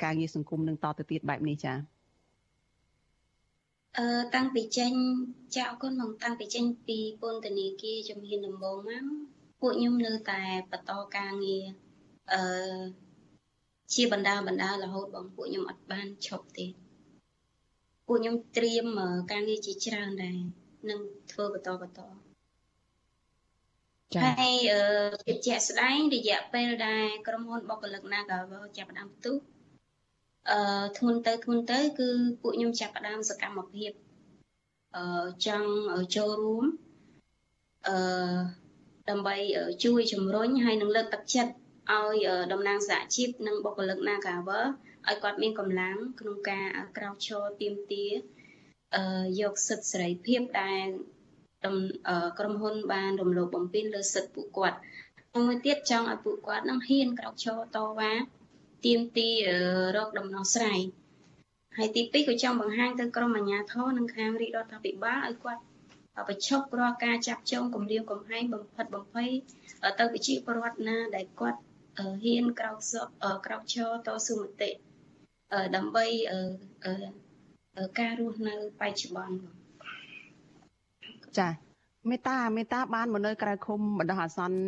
[0.04, 1.93] ការងារសង្គមនឹងតទៅទៀតបែបនេះចា៎
[3.98, 4.92] អឺតាំងពីចេញ
[5.54, 9.04] ចាអរគុណមកតាំងពីចេញពីពន្ធនាគារជំហានដំបូងមក
[9.60, 11.64] ពួកខ្ញុំនៅតែបន្តការងារ
[12.32, 12.40] អឺ
[13.94, 16.66] ជាបណ្ដាបណ្ដារហូតបងពួកខ្ញុំអត់បានឈប់ទេ
[18.06, 18.86] ពួកខ្ញុំត្រៀម
[19.30, 20.36] ការងារជាច្រើនដែរ
[20.88, 21.00] នឹង
[21.32, 22.00] ធ្វើបន្តបន្ត
[24.14, 24.54] ចា៎ហើយ
[25.26, 29.36] អឺជាក់ស្ដែងរយៈពេលដែលក្រុមហ៊ុនបុគ្គលិក Nagavel ចាប់ផ្ដើមផ្ទុះ
[30.50, 30.58] អឺ
[30.98, 32.08] ធ្ងន់ទៅធ្ងន់ទៅ គឺ
[32.40, 33.90] ពួកខ្ញុំចាប់ផ្ដើមសកម្មភាព
[34.96, 35.70] អឺចង់
[36.16, 36.64] ចូលរួម
[37.88, 37.96] អឺ
[39.10, 39.36] ដើម្បី
[39.84, 41.52] ជួយជំរុញហើយនឹងលើកទឹកចិត្ត
[41.92, 44.64] ឲ្យតំណាងសហជីពនិងបុគ្គលិក Nagavel
[45.08, 48.06] ឲ្យគាត់មានកម្លាំងក្នុងការក្រោកឈរទៀមទា
[49.40, 50.86] យកសិទ្ធិសេរីភាពដែល
[52.38, 54.78] ក្រុមហ៊ុនបានរំលោភបំពានលើសិទ្ធិពួកគាត់
[55.46, 58.12] មួយទៀតចង់ឲ្យពួកគាត់នឹងហ៊ានក្រោកឈរតវ៉ា
[58.84, 59.28] ទៀមទី
[59.96, 60.80] រកដំណោះស្រាយ
[61.76, 65.62] ហើយទី2ក៏ចង់បង្ហាញទៅក្រមអាជ្ញាធរនិងខាងរាជរដ្ឋាភិបាលឲ្យគាត់
[66.28, 69.30] បញ្ឈប់រាល់ការចាប់ចងគំរាមកំហែងបំផិតបំភ័យ
[69.98, 71.60] ទៅប្រជាពលរដ្ឋណាដែលគាត់
[71.96, 72.76] ហ៊ានក្រោក
[73.46, 74.70] ក្រោកឈរតស៊ូមតិ
[75.76, 76.06] ដើម្បី
[78.00, 79.36] ការរស់នៅបច្ចុប្បន្ន
[81.38, 81.63] ចា
[82.10, 84.58] មេតាមេតាបានមកនៅក្រៅឃុំបណ្ដោះអាសន្ន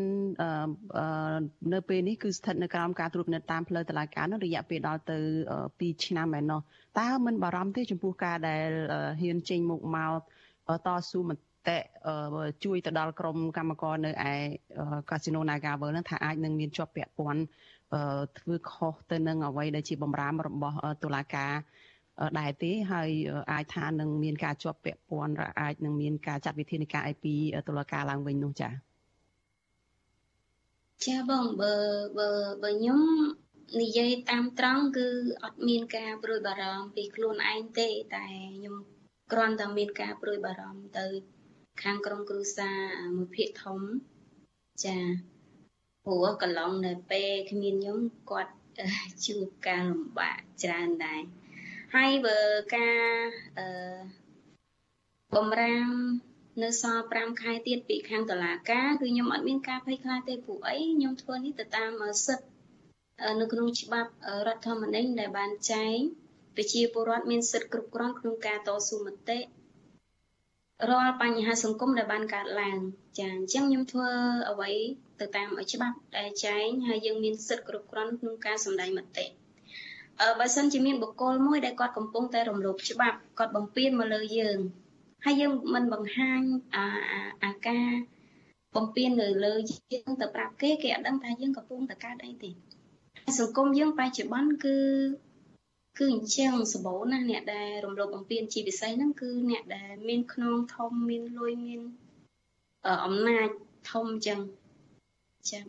[1.72, 5.18] នៅពេលនេះគឺស្ថិតនៅក្រោមការត្រួតពិនិត្យតាមផ្លូវតុលាការនោះរយៈពេលដល់ទៅ
[5.60, 6.60] 2ឆ្នាំហើយនោះ
[7.00, 8.68] តើមិនបារម្ភទេចំពោះការដែល
[9.20, 10.12] ហ៊ានចេញមុខមក
[10.86, 11.30] តស៊ូម
[11.68, 11.78] តិ
[12.64, 14.34] ជួយទៅដល់ក្រមកម្មករនៅឯ
[15.10, 17.42] កាស៊ីណូ Nagavel នឹងថាអាចនឹងមានជាប់ពាក់ព័ន្ធ
[18.38, 21.52] ធ្វើខុសទៅនឹងអ្វីដែលជាបំរាមរបស់តុលាការ
[22.38, 23.10] ដែរទេហើយ
[23.52, 27.34] អាចថានឹងមានការជាប់ពាក់ព័ន្ធអាចនឹងមានការចាត់វិធានការអីពី
[27.68, 28.72] តុលាការឡើងវិញនោះចា៎
[31.04, 31.74] ចាបងបើ
[32.18, 32.28] បើ
[32.62, 33.02] បើខ្ញុំ
[33.80, 35.06] និយាយតាមត្រង់គឺ
[35.44, 38.26] អត់មានការព្រួយបារម្ភពីខ្លួនឯងទេតែ
[38.56, 38.76] ខ្ញុំ
[39.32, 41.06] គ្រាន់តែមានការព្រួយបារម្ភទៅ
[41.82, 42.78] ខាងក្រុមគ្រួសារ
[43.16, 43.80] មួយភាគធំ
[44.84, 44.98] ចា
[46.04, 47.98] ព្រោះកន្លងនៅពេលគ្មានខ្ញុំ
[48.30, 48.52] គាត់
[49.26, 51.20] ជួបការលំបាកច្រើនដែរ
[51.96, 52.38] ហើយបើ
[52.76, 53.02] ការ
[53.58, 53.66] អឺ
[55.36, 55.90] បំរាម
[56.62, 61.90] នៅសល់5ខែទៀតពីខាងតុលាការគឺខ្ញុំអត់មានការភ័យខ្លាចទេព្រោះអីខ្ញុំធ្វើនេះទៅតាម
[62.26, 62.46] សិទ្ធិ
[63.40, 64.10] នៅក្នុងច្បាប់
[64.46, 65.96] រដ្ឋធម្មនុញ្ញដែលបានចែង
[66.56, 69.38] ប្រជាពលរដ្ឋមានសិទ្ធិគ្រប់គ្រាន់ក្នុងការតស៊ូមតិ
[70.88, 72.78] រាល់បញ្ហាសង្គមដែលបានកើតឡើង
[73.18, 74.10] ចាអញ្ចឹងខ្ញុំធ្វើ
[74.50, 74.72] អ្វី
[75.20, 79.26] ទៅតាមច្បាប់ដែលចែងហើយយើងមានសិទ្ធិគ្រប់គ្រាន់ក្នុងការសម្ដែងមតិ
[80.40, 84.58] បើសិនជាមានបុគ្គលមួយដែលគាត់កំពុងតែរំលោភច្បាប់គាត់បំពានមកលើយើង
[85.24, 86.40] ហើយយើងមិនបង្ហាញ
[86.74, 86.84] អា
[87.44, 87.88] អាការ
[88.76, 89.54] បំពានលើលើ
[89.92, 92.50] យើងទៅប្រាប់គេគេអត់ដឹងថាយើងកំពុងតែកើតអីទេ
[93.38, 94.76] សង្គមយើងបច្ចុប្បន្នគឺ
[95.98, 101.80] គឺអញ្ចឹងសម្បូរណាស់អ្នកដែលរំលោភបំពានជាពិសេសហ្នឹងគឺអ្នកដែលមានខ្នងធំមានលុយមាន
[103.04, 103.48] អំណាច
[103.90, 104.38] ធំអញ្ចឹង
[105.50, 105.60] ចា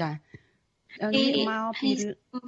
[0.00, 0.41] ចា
[1.00, 1.90] ងាកមកពី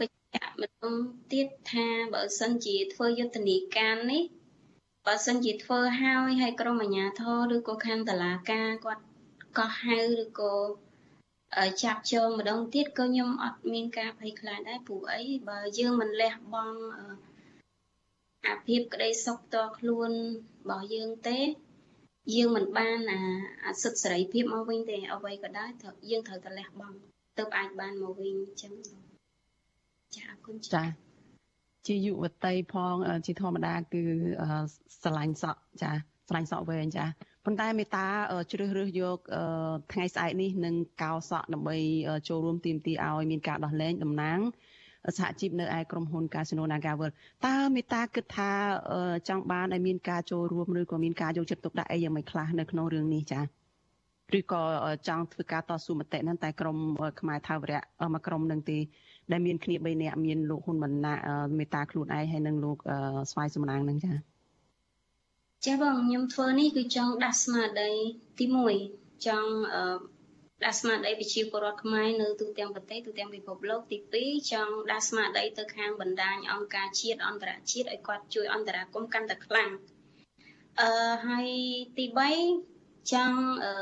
[0.00, 0.94] បញ្ជាក់ម្ដង
[1.32, 4.22] ទៀតថាបើសិនជាធ្វើយុទ្ធនាការនេះ
[5.06, 9.04] បើសិនជាធ្វើហើយហើយក្រុមអាជ្ញាធរឬក៏ខាងតឡាការគាត់
[9.58, 10.54] កោះហៅឬក៏
[11.82, 16.80] ចាប់ចងម្ដងទៀតក៏ខ្ញុំអត់មានការភ័យខ្លាចដែរព្រោះអីបើយើងមិនលះបង់
[18.46, 20.10] អាភាពក្តីសុខតខ្លួន
[20.62, 21.38] របស់យើងទេ
[22.34, 22.98] យើងមិនបាន
[23.64, 25.70] អាសិទ្ធិសេរីភាពមកវិញទេអ្វីក៏ដោយ
[26.10, 26.98] យើងត្រូវតែលះបង់
[27.38, 28.72] ទើបអាចបានមកវិញអញ្ចឹង
[30.14, 30.84] ចាអរគុណចា
[31.86, 32.94] ជាយុវតីផង
[33.26, 34.02] ជាធម្មតាគឺ
[35.02, 35.90] ស្រឡាញ់សក់ចា
[36.28, 37.04] ស្រាញ់សក់វែងចា
[37.44, 38.06] ប៉ុន្តែមេតា
[38.52, 39.18] ជ្រើសរើសយក
[39.92, 41.76] ថ្ងៃស្អែកនេះនឹងកោសក់ដើម្បី
[42.28, 44.38] ចូលរួមទាមទារឲ្យមានការដោះលែងតំណាង
[45.18, 47.10] សហជីពនៅឯក្រុមហ៊ុន Casino Nagavel
[47.46, 48.50] តើមេតាគិតថា
[49.28, 53.63] ចង់បានឲ្យមានការចូលរួមឬក៏មានការយកចិត្តទុកដាក់អីយ៉ាងម៉េចខ្លះនៅក្នុងរឿងនេះចា៎
[54.38, 54.62] ឬក៏
[55.08, 56.78] ចង់ធ្វើការតស៊ូមតិហ្នឹងតែក្រុម
[57.20, 57.82] ខ្មែរថាវរៈ
[58.14, 58.78] មួយក្រុមនឹងទេ
[59.32, 61.18] ដែលមានគ្នា3នាក់មានលោកហ៊ុនម៉ាណែត
[61.58, 62.78] មេតាខ្លួនឯងហើយនិងលោក
[63.30, 64.16] ស្វាយសំណាងហ្នឹងចា៎
[65.66, 67.90] ចាបងខ្ញុំធ្វើនេះគឺចង់ដាស់ស្មារតី
[68.38, 68.44] ទី
[68.86, 69.50] 1ចង់
[70.64, 79.70] ដាស់ស្មារតីប្រជាពលរដ្ឋខ្មែរនៅទូទាំងប្រទេសទូទាំងពិភពលោកទី2ចង់ដាស់ស្មារតីទៅខាងបណ្ដាញអង្គការជាតិអន្តរជាតិឲ្យគាត់ជួយអន្តរាគមន៍កាន់តែខ្លាំង
[80.80, 80.90] អឺ
[81.26, 81.48] ហើយ
[81.98, 82.73] ទី3
[83.12, 83.72] ចង់អឺ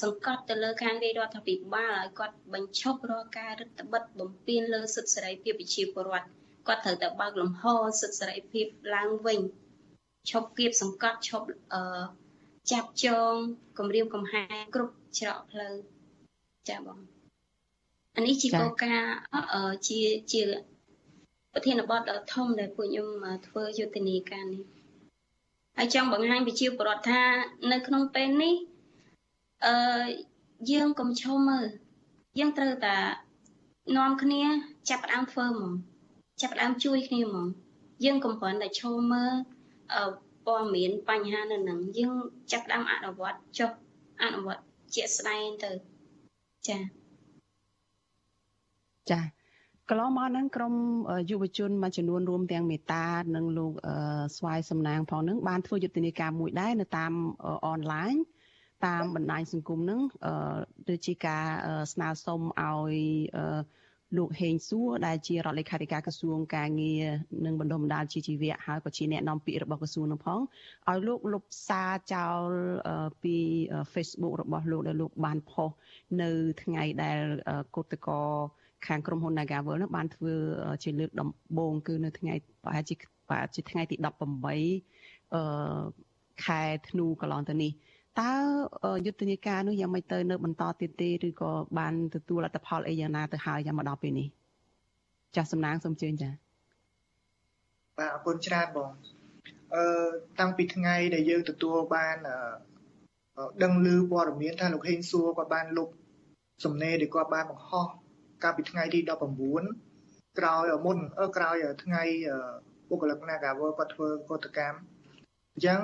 [0.00, 6.28] សង្កត់ទៅលើខាងរាជរដ្ឋាភិបាលឲ្យគាត់បញ្ឈប់រាល់ការរដ្ឋបិទបំពានលើសិទ្ធិសេរីភាពប្រជាពលរដ្ឋ
[6.68, 7.64] គាត់ត្រូវតែបើកលំហ
[8.00, 9.40] សិទ្ធិសេរីភាពឡើងវិញ
[10.30, 12.02] ឈប់គៀបសង្កត់ឈប់អឺ
[12.72, 13.32] ចាប់ចង
[13.78, 15.74] គម្រាមកំហែងគ្រប់ច្រកផ្លូវ
[16.68, 16.98] ចាបង
[18.16, 19.14] អានេះជាគោលការណ៍
[19.88, 20.00] ជា
[20.32, 20.42] ជា
[21.52, 23.08] ប្រធានបទដ៏ធំដែលពួកខ្ញុំ
[23.46, 24.62] ធ្វើយុទ្ធនាការនេះ
[25.76, 27.22] ហើយចង់បង្ហាញប្រជាពលរដ្ឋថា
[27.72, 28.54] នៅក្នុងពេលនេះ
[29.66, 29.74] អឺ
[30.70, 31.66] យើងកុំឈុំមើល
[32.38, 32.96] យើងត្រូវតែ
[33.96, 34.42] នាំគ្នា
[34.90, 35.72] ចាប់ផ្ដើមធ្វើហ្មង
[36.40, 37.46] ចាប់ផ្ដើមជួយគ្នាហ្មង
[38.04, 39.32] យើងកុំគ្រាន់តែឈុំមើល
[40.46, 42.14] ព័ត៌មានបញ្ហានៅនឹងយើង
[42.52, 43.70] ចាប់ផ្ដើមអនុវត្តចុះ
[44.22, 44.62] អនុវត្ត
[44.94, 45.70] ជាក់ស្ដែងទៅ
[46.68, 46.78] ចា
[49.10, 49.20] ចា
[49.88, 50.74] កន្លងមកហ្នឹងក្រម
[51.30, 53.72] យុវជនមួយចំនួនរួមទាំងមេតានិងលោក
[54.36, 57.12] ស្វាយសំណាងផងហ្នឹងបានធ្វើយុទ្ធនាការមួយដែរនៅតាម
[57.66, 58.14] អនឡាញ
[58.86, 60.00] តាមបណ្ដាញសង្គមហ្នឹង
[60.88, 61.46] ដូចជាការ
[61.92, 62.94] ស្នើសុំឲ្យ
[64.16, 67.04] លោកហេងសួរដែលជារដ្ឋលេខាធិការក្រសួងការងារ
[67.44, 70.40] និងបណ្ដុំបណ្ដាលជាជីវៈហើយក៏ជាអ្នកនាំពាក្យរបស់ក្រសួងនឹងផង
[70.90, 72.48] ឲ្យលោកលុបសារចោល
[73.22, 73.36] ពី
[73.92, 75.70] Facebook របស់លោកដែលលោកបានផុស
[76.22, 76.30] នៅ
[76.62, 77.18] ថ្ងៃដែល
[77.76, 78.20] កោតកោ
[78.86, 80.34] ខាងក្រុមហ៊ុន Nagavel នោះបានធ្វើ
[80.84, 81.28] ជាលើកដំ
[81.58, 82.94] បូងគឺនៅថ្ងៃប្រហែលជា
[83.28, 85.42] ប្រហែលជាថ្ងៃទី18អឺ
[86.46, 87.72] ខែធ្នូកន្លងទៅនេះ
[88.18, 88.32] តើ
[89.06, 94.28] យុទ្ធនាការនោះយ៉ាងម៉េចទៅនៅបន្តទៀតទេឬក៏បានទទួលលទ្ធផលអីយ៉ាងណាទៅហើយយ៉ាងមកដល់ពេលនេះ
[95.36, 96.32] ចាស់សំណាងសូមជឿចា៎
[97.98, 98.90] បាទអរគុណច្រើនបង
[99.74, 99.84] អឺ
[100.40, 102.16] តាំងពីថ្ងៃដែលយើងទទួលបាន
[103.62, 105.88] ដឹងឮព័ត៌មានថាលោកហេងសួរគាត់បានលុប
[106.64, 107.86] សំណេរដែលគាត់បានបង្ហោះ
[108.42, 109.00] កាលពីថ្ងៃទី
[109.68, 112.02] 19ក្រោយមុនអឺក្រោយថ្ងៃ
[112.90, 114.78] បុគ្គលិក Nagawer គាត់ធ្វើកតកម្ម
[115.54, 115.82] អញ្ចឹង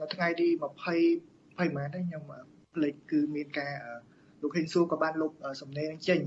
[0.00, 0.48] នៅថ្ងៃទី
[0.94, 2.22] 20 20ម៉ែនខ្ញុំ
[2.74, 3.72] ផ្លេចគឺមានការ
[4.42, 6.20] លោកហេងសួរក៏បានលុបសំណេរនឹងចេញ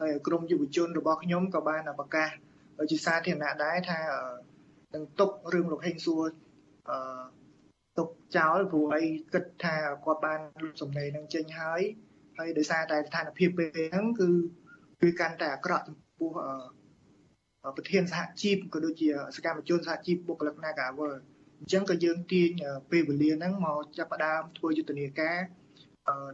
[0.00, 2.30] ហើយក្រមយុវជនរបស់ខ្ញុំក៏បានប្រកាស
[2.90, 4.00] ជាសាធារណៈដែរថា
[4.94, 6.24] នឹងຕົករឿងលោកហេងសួរ
[6.88, 6.98] អឺ
[7.98, 9.74] ຕົកចោលព្រោះអីគិតថា
[10.04, 11.80] គាត់បានលុបសំណេរនឹងចេញហើយ
[12.38, 14.28] ហើយដោយសារតែស្ថានភាពពេលហ្នឹងគឺ
[15.02, 16.30] គឺកាន់តែអាក្រក់ចំពោះ
[17.76, 21.14] ប្រធានសហជីពក៏ដូចជាសកម្មជនសហជីពបុគ្គលិក Nagawer
[21.60, 22.50] អញ្ចឹងក៏យើងទាញ
[22.90, 25.38] ពេលវេលាហ្នឹងមកចាប់ផ្ដើមធ្វើយុទ្ធនាការ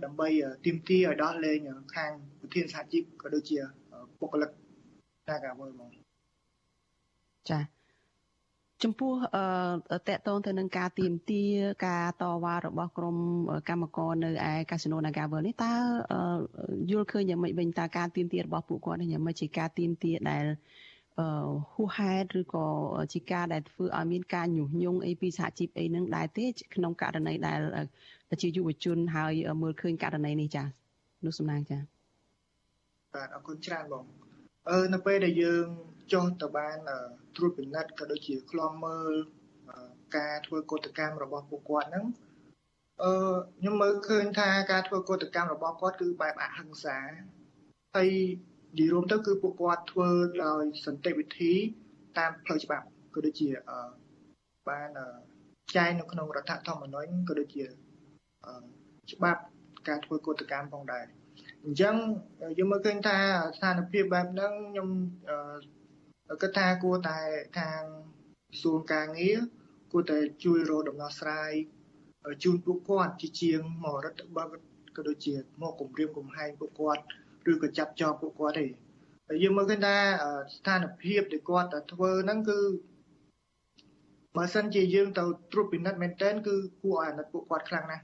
[0.05, 0.29] ដើម្បី
[0.64, 1.59] ទាមទារឲ្យដោះលែង
[1.95, 3.59] ខាងប្រធានសហជីពក៏ដូចជា
[4.20, 4.51] បុគ្គលិក
[5.29, 5.91] តាកាវើមក
[7.51, 7.61] ចា
[8.83, 9.12] ចំពោះ
[9.93, 11.43] អឺតកតងទៅនឹងការទៀមទា
[11.87, 13.16] ការតវ៉ារបស់ក្រម
[13.68, 15.73] កម្មករនៅឯកាស៊ីណូ Nagavel នេះតើ
[16.91, 20.45] យល់ឃើញយ៉ាងម៉េចវិញតើការទៀមទារបស់ពួកគាត់នេះយ៉ាងម៉េចជាការទៀមទាដែល
[21.75, 22.67] ហួសហេតុឬក៏
[23.13, 27.61] ជាការដែលធ្វើឲ្យមានការញុះញង់អីពីសហជីពអីនឹងដែរទេក្នុងករណីដែល
[28.43, 29.33] ជាយុវជនហើយ
[29.63, 30.65] មើលឃើញករណីនេះចា
[31.25, 31.79] នោះសំណាងចា
[33.15, 34.05] បាទអរគុណច្រើនបង
[34.71, 35.67] អឺនៅពេលដែលយើង
[36.13, 36.77] ចុះទៅបាន
[37.37, 39.13] ត្រួតពិនិត្យក៏ដូចជាខ្លំមើល
[40.17, 42.07] ការធ្វើកតកម្មរបស់ពួកគាត់ហ្នឹង
[43.03, 43.13] អឺ
[43.59, 46.99] ខ្ញុំមើលឃើញថាការធ្វើកតកម្មរបស់គាត់គឺបែបអហិង្សា
[47.97, 48.11] ហើយ
[48.79, 50.09] និយាយរួមទៅគឺពួកគាត់ធ្វើ
[50.45, 51.53] ដោយសន្តិវិធី
[52.18, 53.49] តាមផ្លូវច្បាប់ក៏ដូចជា
[54.68, 54.89] បាន
[55.77, 57.64] ចែងនៅក្នុងរដ្ឋធម្មនុញ្ញក៏ដូចជា
[59.12, 59.43] ច្បាប់
[59.89, 61.07] ការធ្វើកតកម្មផងដែរ
[61.64, 61.95] អញ្ចឹង
[62.59, 63.18] យើងមើលឃើញថា
[63.57, 64.89] ស្ថានភាពបែបហ្នឹងខ្ញុំ
[66.43, 67.18] គិតថាគួរតែ
[67.59, 67.83] ខាង
[68.51, 69.39] ក្រសួងការងារ
[69.93, 71.53] គួរតែជួយរកដំណោះស្រាយ
[72.43, 74.47] ជូនពួកគាត់ជាជាងមករដ្ឋបាល
[74.97, 77.03] ក៏ដូចជាមកគម្រាមកំហែងពួកគាត់
[77.51, 78.66] ឬក៏ចាប់ចងពួកគាត់ទេ
[79.28, 79.97] ហើយយើងមើលឃើញថា
[80.55, 82.59] ស្ថានភាពដែលគាត់ធ្វើហ្នឹងគឺ
[84.36, 88.03] បើសិនជាយើងទៅត្រួតពិនិត្យមែនតើគឺគួរឲ្យអាណិតពួកគាត់ខ្លាំងណាស់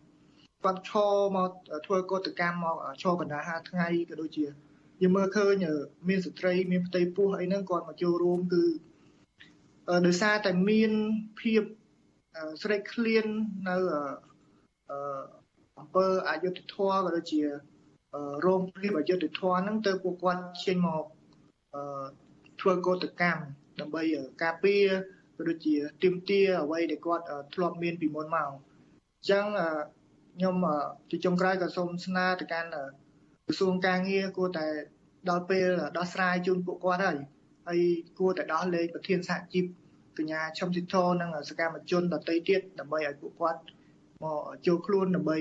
[0.64, 1.50] គាត់ឈរមក
[1.86, 4.46] ធ្វើកតកម្មមកឈរកណ្ដាល5ថ្ងៃក៏ដូចជា
[5.02, 5.54] យើងមើលឃើញ
[6.08, 8.64] មានស្ត្រីមានផ្ទៃពោះអីហ្នឹងគាត់មកចូលរួមគឺ
[10.06, 10.92] ដោយសារតែមាន
[11.40, 11.62] ភាព
[12.36, 13.26] អស្រេកឃ្លាន
[13.68, 13.76] នៅ
[14.90, 15.20] អឺ
[15.78, 17.42] អង្គើអយុធធម៌ក៏ដូចជា
[18.44, 21.04] រោងព្រៀបអយុធធម៌ហ្នឹងទៅពួកគាត់ឈានមក
[21.74, 21.82] អឺ
[22.60, 23.42] ធ្វើកោតកម្ម
[23.80, 24.02] ដើម្បី
[24.42, 24.84] ការពារ
[25.36, 29.44] ក៏ដូចជាទាមទារអ្វីដែលគាត់ធ្លាប់មានពីមុនមកអញ្ចឹង
[30.36, 30.56] ខ្ញុំ
[31.10, 34.66] ជាចុងក្រោយក៏សូមស្នើទៅកាន់ក្រសួងការងារគួរតែ
[35.30, 37.16] ដល់ពេលដោះស្រាយជូនពួកគាត់ហើយ
[37.68, 37.80] ហើយ
[38.18, 39.64] គួរតែដោះលែងប្រធានសហជីព
[40.18, 43.60] កញ្ញាឈឹមស៊ីធនិងសកម្មជនដទៃទៀតដើម្បីឲ្យពួកគាត់
[44.22, 45.36] មកចូលខ្លួនដើម្បី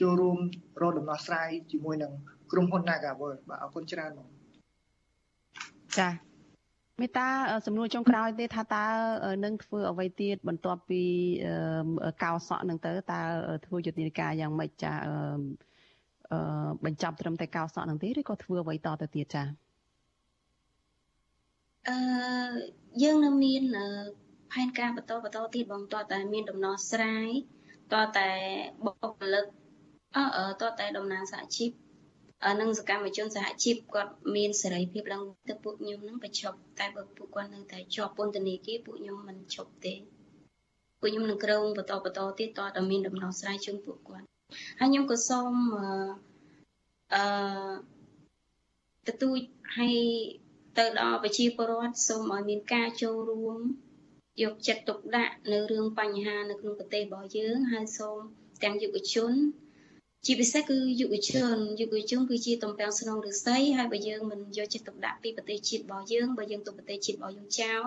[0.00, 0.38] ចូលរួម
[0.80, 2.12] រកដំណោះស្រាយជាមួយនឹង
[2.52, 4.28] ក្រុមហ៊ុន Nagaworld បាទអរគុណច្រើនបង
[5.98, 6.08] ចា
[7.00, 7.28] មេតា
[7.66, 8.86] សំណួរចុងក្រោយទេថាតើ
[9.44, 11.02] នឹងធ្វើអ្វីទៀតបន្ទាប់ពី
[12.22, 13.20] កោសក់នឹងទៅតើ
[13.66, 16.38] ធ្វើយុទ្ធនាការយ៉ាងម៉េចចាអឺ
[16.84, 19.42] បញ្ចប់ត្រឹមតែកោសក់នឹងទេឬក៏ធ្វើអ្វីតទៅទៀតចា
[21.88, 21.96] អឺ
[23.02, 23.62] យើងនៅមាន
[24.52, 27.28] ផែនការបន្តបន្តទៀតបងតតែមានដំណោះស្រាយ
[27.92, 28.30] តតែ
[28.84, 29.46] បុគ្គលិក
[30.16, 31.70] អឺតតែតំណាងសហជីព
[32.60, 39.94] និងសកម្មជនសហជីពគាត់មានសេរីភាពឡើងទៅពួកខ្ញុំនឹងបញ្ឈប់តែបើពួកគាត់នៅតែជាប់ពន្ធនាគារពួកខ្ញុំមិនឈប់ទេ
[41.00, 44.26] ពួកខ្ញុំនឹងក្រុងបន្តបន្តទៀតតតែមានដំណោះស្រាយជូនពួកគាត់
[44.80, 45.52] ហើយខ្ញុំក៏សូម
[47.14, 47.22] អឺ
[49.06, 49.38] ទទូច
[49.74, 49.94] ឲ្យ
[50.78, 53.58] ទៅដល់ប្រជាពលរដ្ឋសូមឲ្យមានការចូលរួម
[54.42, 58.18] យកចិត្តទុកដាក់នៅរឿងបញ្ហានៅក្នុងប្រទេសរបស់យើងហើយសូម
[58.62, 59.32] ទាំងយុវជន
[60.28, 67.84] ជាពិសេសគឺយុវជនយុវជនគឺជាតំពាំងស្នងឫស្សីហើយបើយើងមិនយកចិត្តទុកដាក់ពីប្រទេសជាតិរបស់យើងបើយើងទុកប្រទេសជាតិរបស់យើងចោល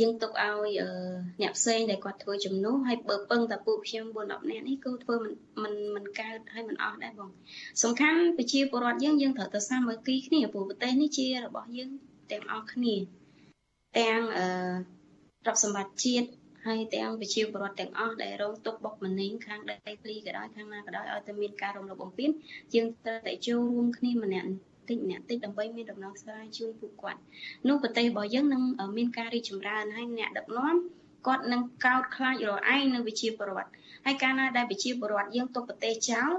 [0.00, 0.70] យើងទុកឲ្យ
[1.42, 5.32] អ្នកផ្សេងដែលគាត់ធ្វើជំនួសហើយបើពឹងតែពួកខ្ញុំ4 10នាក់នេះគឺធ្វើមិន
[5.62, 7.30] មិនមិនកើតហើយមិនអស់ដែរបង
[7.82, 11.90] សំខាន់ប្រជាពលរដ្ឋយើងយើងត្រូវតែសាមគ្គីគ្នាព្រោះប្រទេសនេះជារបស់យើង
[12.30, 12.94] ទាំងអស់គ្នា
[13.98, 14.46] ទាំងអឺ
[15.44, 16.28] ទ្រព្យសម្បត្តិជាតិ
[16.68, 22.30] ហើយទាំងប្រជាពលរដ្ឋទាំងអស់ដែលរងទុក្ខបុកម្នេញខាងដីធ្លីក៏ដោយខាងណាក៏ដោយឲ្យតែមានការរំលោភបំពាន
[22.74, 24.48] យើងត្រូវតែចូលរួមគ្នាម្នាក់
[24.88, 27.20] តិចម្នាក់តិចដើម្បីមានដំណោះស្រាយជូនពួកគាត់
[27.68, 28.62] នោះប្រទេសរបស់យើងនឹង
[28.96, 30.76] មានការរីកចម្រើនហើយអ្នកដឹកនាំ
[31.26, 33.70] គាត់នឹងកោតខ្លាចរឯងនៅវិជាពលរដ្ឋ
[34.04, 36.30] ហើយកាលណាដែលវិជាពលរដ្ឋយើងទុកប្រទេសចោល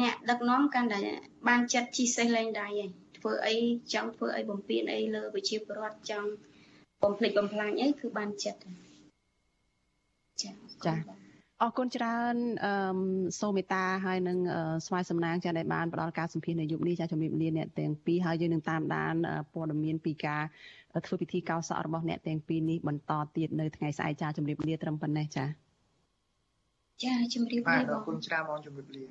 [0.00, 1.00] អ្នកដឹកនាំកាន់តែ
[1.48, 3.56] បានចិត្តជីសេះលែងដៃឯងធ្វើអី
[3.92, 6.28] ចង់ធ្វើអីបំពេញអីលើវិជាពលរដ្ឋចង់
[7.02, 8.60] បំភ្លេចបំផ្លាញអីគឺបានចិត្ត
[10.42, 10.50] ចា
[10.86, 10.94] ចា
[11.62, 12.34] អរគុណច្រើន
[12.64, 12.72] អឺ
[13.40, 14.38] សូមមេត្តាហើយនឹង
[14.86, 19.14] ស្វាយសំណាងចាដែលបានផ្ដល់ការសម្ភាសន៍នៅយុគនេះចាជំរាបលាអ្នកទាំងពីរហើយយើងនឹងតាមដាន
[19.52, 20.42] ព័ត៌មានពីការ
[21.06, 25.44] ធ្វើពិធីកោសក់របស់អ្នកទាំងពីរនេះបន្តទៀតនៅថ្ងៃស្អែកចាជំរាបលាត្រឹមប៉ុណ្ណេះចា
[27.04, 29.04] ចាជំរាបលាបងអរគុណច្រើនបងជំរាបលា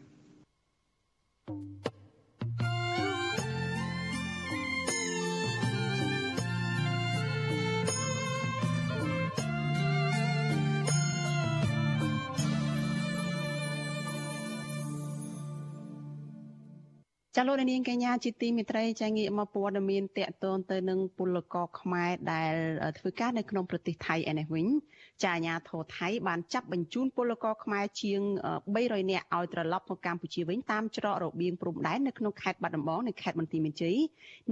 [17.38, 22.54] ចាលោកនាងកញ្ញាជាទីមេត្រីចាងាកមកព័ត៌មានតកតងទៅនឹងពលករខ្មែរដែល
[22.98, 24.68] ធ្វើការនៅក្នុងប្រទេសថៃឯនេះវិញ
[25.24, 28.22] ចាអាញាធរថៃបានចាប់បញ្ជូនពលករខ្មែរជាង
[28.66, 33.98] 300នាក់ឲ្យត្រឡប់មកកម្ពុជាវិញតាមច្រករបៀងព្រំដែននៅក្នុងខេត្តបាត់ដំបងនិងខេត្តបន្ទាយមានជ័យ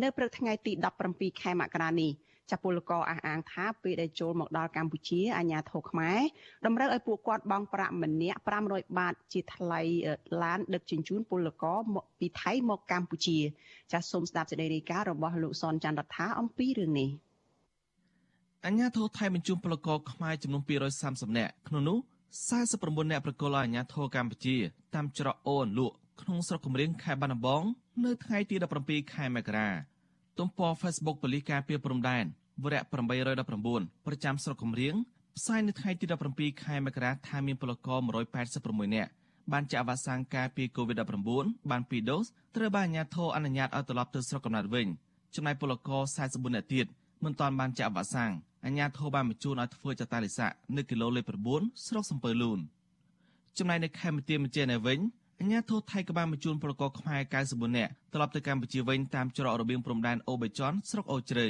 [0.02, 0.72] នៅព្រឹកថ្ងៃទី
[1.08, 2.12] 17ខែមករានេះ
[2.52, 6.20] ចាពលករអះអាងថាពេលដែលចូលមកដល់កម្ពុជាអាជ្ញាធរខ្មែរ
[6.66, 9.82] តម្រូវឲ្យពួកគាត់បង់ប្រាក់ម្នាក់500បាត ជាថ្លៃ
[10.44, 13.38] ឡានដឹកជញ្ជូនពលករមកពីថៃមកកម្ពុជា
[13.92, 17.10] ចាសសូមស្ដាប់សេចក្តីរាយការណ៍របស់លោកសនច័ន្ទរដ្ឋាអំពីរឿងនេះ
[18.66, 20.64] អញ្ញាធរថៃបញ្ជូនពលករខ្មែរចំនួន
[21.00, 21.98] 230នាក់ក្នុងនោះ
[22.54, 24.56] 49នាក់ប្រកល់ឲ្យអាជ្ញាធរកម្ពុជា
[24.96, 27.64] តាមច្រកអូនលក់ក្នុងស្រុកគំរៀងខេត្តបាត់ដំបង
[28.06, 29.93] នៅថ្ងៃទី17ខែមករា
[30.40, 32.26] ទំព័រ Facebook ប៉ូលីសការពារព្រំដែន
[32.64, 32.82] វរៈ
[33.44, 34.96] 819ប្រចាំស្រុកគំរៀង
[35.38, 38.00] ផ្សាយនៅថ្ងៃទី17ខែមករាថាមានពលករ
[38.48, 39.12] 186នាក់
[39.52, 42.26] បានចាក់វ៉ាក់សាំងការពារ COVID-19 បាន2ដូស
[42.56, 44.88] ត្រូវបានអាជ្ញាធរអនុញ្ញាតឲ្យត្រឡប់ទៅស្រុកកំណើតវិញ
[45.36, 46.86] ចំណែកពលករ44នាក់ទៀត
[47.24, 48.32] មិនទាន់បានចាក់វ៉ាក់សាំង
[48.66, 51.24] អាជ្ញាធរបានបញ្ជូនឲ្យធ្វើចតាលិស័កនៅគីឡូលេខ
[51.56, 52.60] 9ស្រុកសំពើលូន
[53.58, 55.00] ចំណែកនៅខេមរទាមជានៅវិញ
[55.44, 61.48] អាញាធរថៃក៏បានបញ្ជូនពលករខ្មែរ94នាក់ត្រឡប់ទៅកម្ពុជាវិញតាមច្រករបៀងព្រំដែនអូបេចន់ស្រុកអូជ្រៅ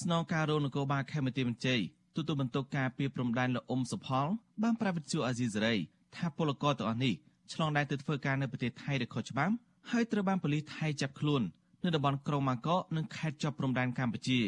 [0.00, 1.80] ស្នងការរងនគរបាលខេមរទីមន្ជ័យ
[2.16, 4.26] ទទួលបន្ទុកការពីព្រំដែនលោកអ៊ុំសុផល
[4.62, 5.74] បានប្រាប់វិទ្យុអាស៊ីសេរី
[6.16, 7.14] ថាពលករទាំងអស់នេះ
[7.52, 9.54] ឆ្លងដែនទៅធ្វើការនៅប្រទេសថៃដោយខុសច្បាប់
[9.90, 11.42] ហើយត្រូវបានប៉ូលីសថៃចាប់ខ្លួន
[11.84, 14.40] នៅតំបន់ក្រុងម៉ាកកនិងខេត្តជាប់ព្រំដែនកម្ពុជា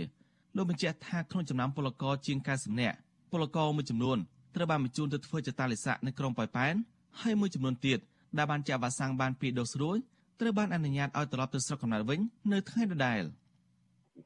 [0.57, 2.97] លោកបញ្ជាក់ថាក្នុងចំណោមពលករជាង90នាក់
[3.33, 4.19] ពលករមួយចំនួន
[4.55, 6.75] ត្រូវបានបញ្ជូនទៅធ្វើចតាលិស័កនៅក្រុងប៉ោយប៉ែន
[7.21, 8.01] ហើយមួយចំនួនទៀត
[8.39, 9.99] ដែលបានចាក់វ៉ាក់សាំងបានពីរដូសរួច
[10.41, 12.21] ត្រូវបានអនុញ្ញាតឲ្យត្រឡប់ទៅស្រុកកំណើតវិញ
[12.53, 13.23] នៅថ្ងៃដដែល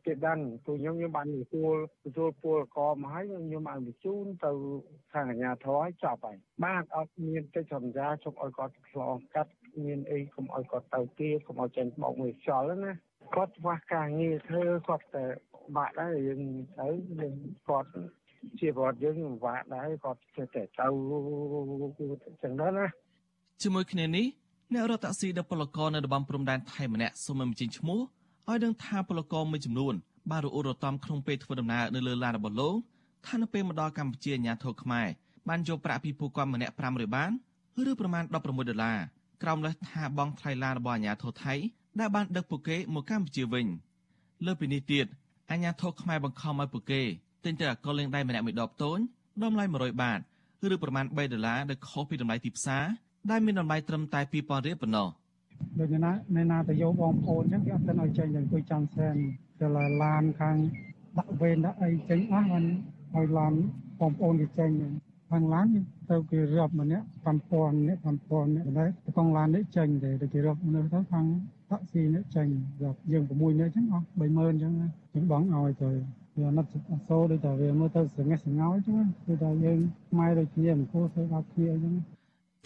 [0.07, 4.51] គេដឹងព្រោះខ្ញុំខ្ញុំបានទទួលទទួលពលកមកហើយខ្ញុំបានបញ្ជូនទៅ
[5.13, 9.53] ខាងអាជ្ញាធរឲ្យចប់ហើយបាទអត់មានកិច្ចសន្យាជុំឲ្យគាត់ឆ្លងកាត់
[9.85, 12.93] មានអីកុំឲ្យគាត់ទៅទៀតកុំឲ្យចេញបោកមួយខ្យល់ណា
[13.35, 15.25] គាត់ខ្វះការងារធ្វើគាត់តែ
[15.77, 16.43] បាក់ដែរយើង
[16.79, 16.89] ទៅ
[17.21, 17.35] យើង
[17.69, 17.91] គាត់
[18.61, 20.89] ជាប្រវត្តិយើងពិបាកដែរគាត់ចេះតែទៅ
[22.43, 22.87] ចឹងដែរណា
[23.63, 24.27] ជាមួយគ្នានេះ
[24.73, 28.01] អ្នករត់តាក់ស៊ីដឹកពលករនៅតំបន់ព្រំដែនថៃម្នាក់សូមមិនបញ្ចេញឈ្មោះ
[28.49, 29.95] ឲ្យដឹងថាពលករមួយចំនួន
[30.31, 32.75] បានរអ៊ូរតំក្នុងពេលធ្វើដំណើរនៅលើឡានរបស់លោក
[33.27, 35.07] ថានៅពេលមកដល់កម្ពុជាអាញាធរខ្មែរ
[35.49, 37.31] បានយកប្រាក់ពីពួកគាត់ម្នាក់500បាន
[37.91, 38.99] ឬប្រមាណ16ដុល្លារ
[39.43, 41.55] ក្រោមលេសថាបង់ថ្លៃឡានរបស់អាញាធរថៃ
[42.01, 43.67] ដែលបានដឹកពួកគេមកកម្ពុជាវិញ
[44.47, 45.07] លើពីនេះទៀត
[45.51, 47.03] អាញាធរខ្មែរបង្ខំឲ្យពួកគេ
[47.45, 48.99] ទិញទៅអកលលេងដៃម្នាក់មួយដបតូច
[49.43, 50.21] តម្លៃ100បាត
[50.75, 52.85] ឬប្រមាណ3ដុល្លារដែលខុសពីតម្លៃទីផ្សារ
[53.31, 55.09] ដែលមានតម្លៃត្រឹមតែ2000រៀលប៉ុណ្ណោះ
[55.79, 59.17] ដូចណានៅណាទៅយកបងប្អូនអញ្ចឹងគេអត់ទៅឲ្យចេញយ៉ាងគួយចង់សែន
[59.61, 59.67] តែ
[60.03, 60.57] ឡានខាង
[61.19, 62.65] ដាក់វេនដាក់អីចេញអស់បាន
[63.15, 63.53] ឲ្យឡាន
[64.01, 64.71] បងប្អូនគេចេញ
[65.31, 65.67] ខាងឡាន
[66.11, 67.07] ទៅគេរាប់ម្នាក់
[67.49, 71.27] 5000នាក់5000នាក់ដែរកងឡាននេះចេញតែគេរាប់នៅទៅខាង
[71.71, 72.47] តាក់ស៊ីនេះចេញ
[72.83, 74.73] រាប់យើង6នាក់អញ្ចឹងអស់30000អញ្ចឹង
[75.15, 75.91] យើងបងឲ្យទៅ
[76.41, 76.71] វាអត់
[77.09, 79.79] សូដូចតែវាមើលទៅសង្ហេះសង្ហោចចឹងគឺថាយើង
[80.11, 81.95] ខ្មែរដូចគ្នាមិនគួរធ្វើដល់គ្នាអញ្ចឹង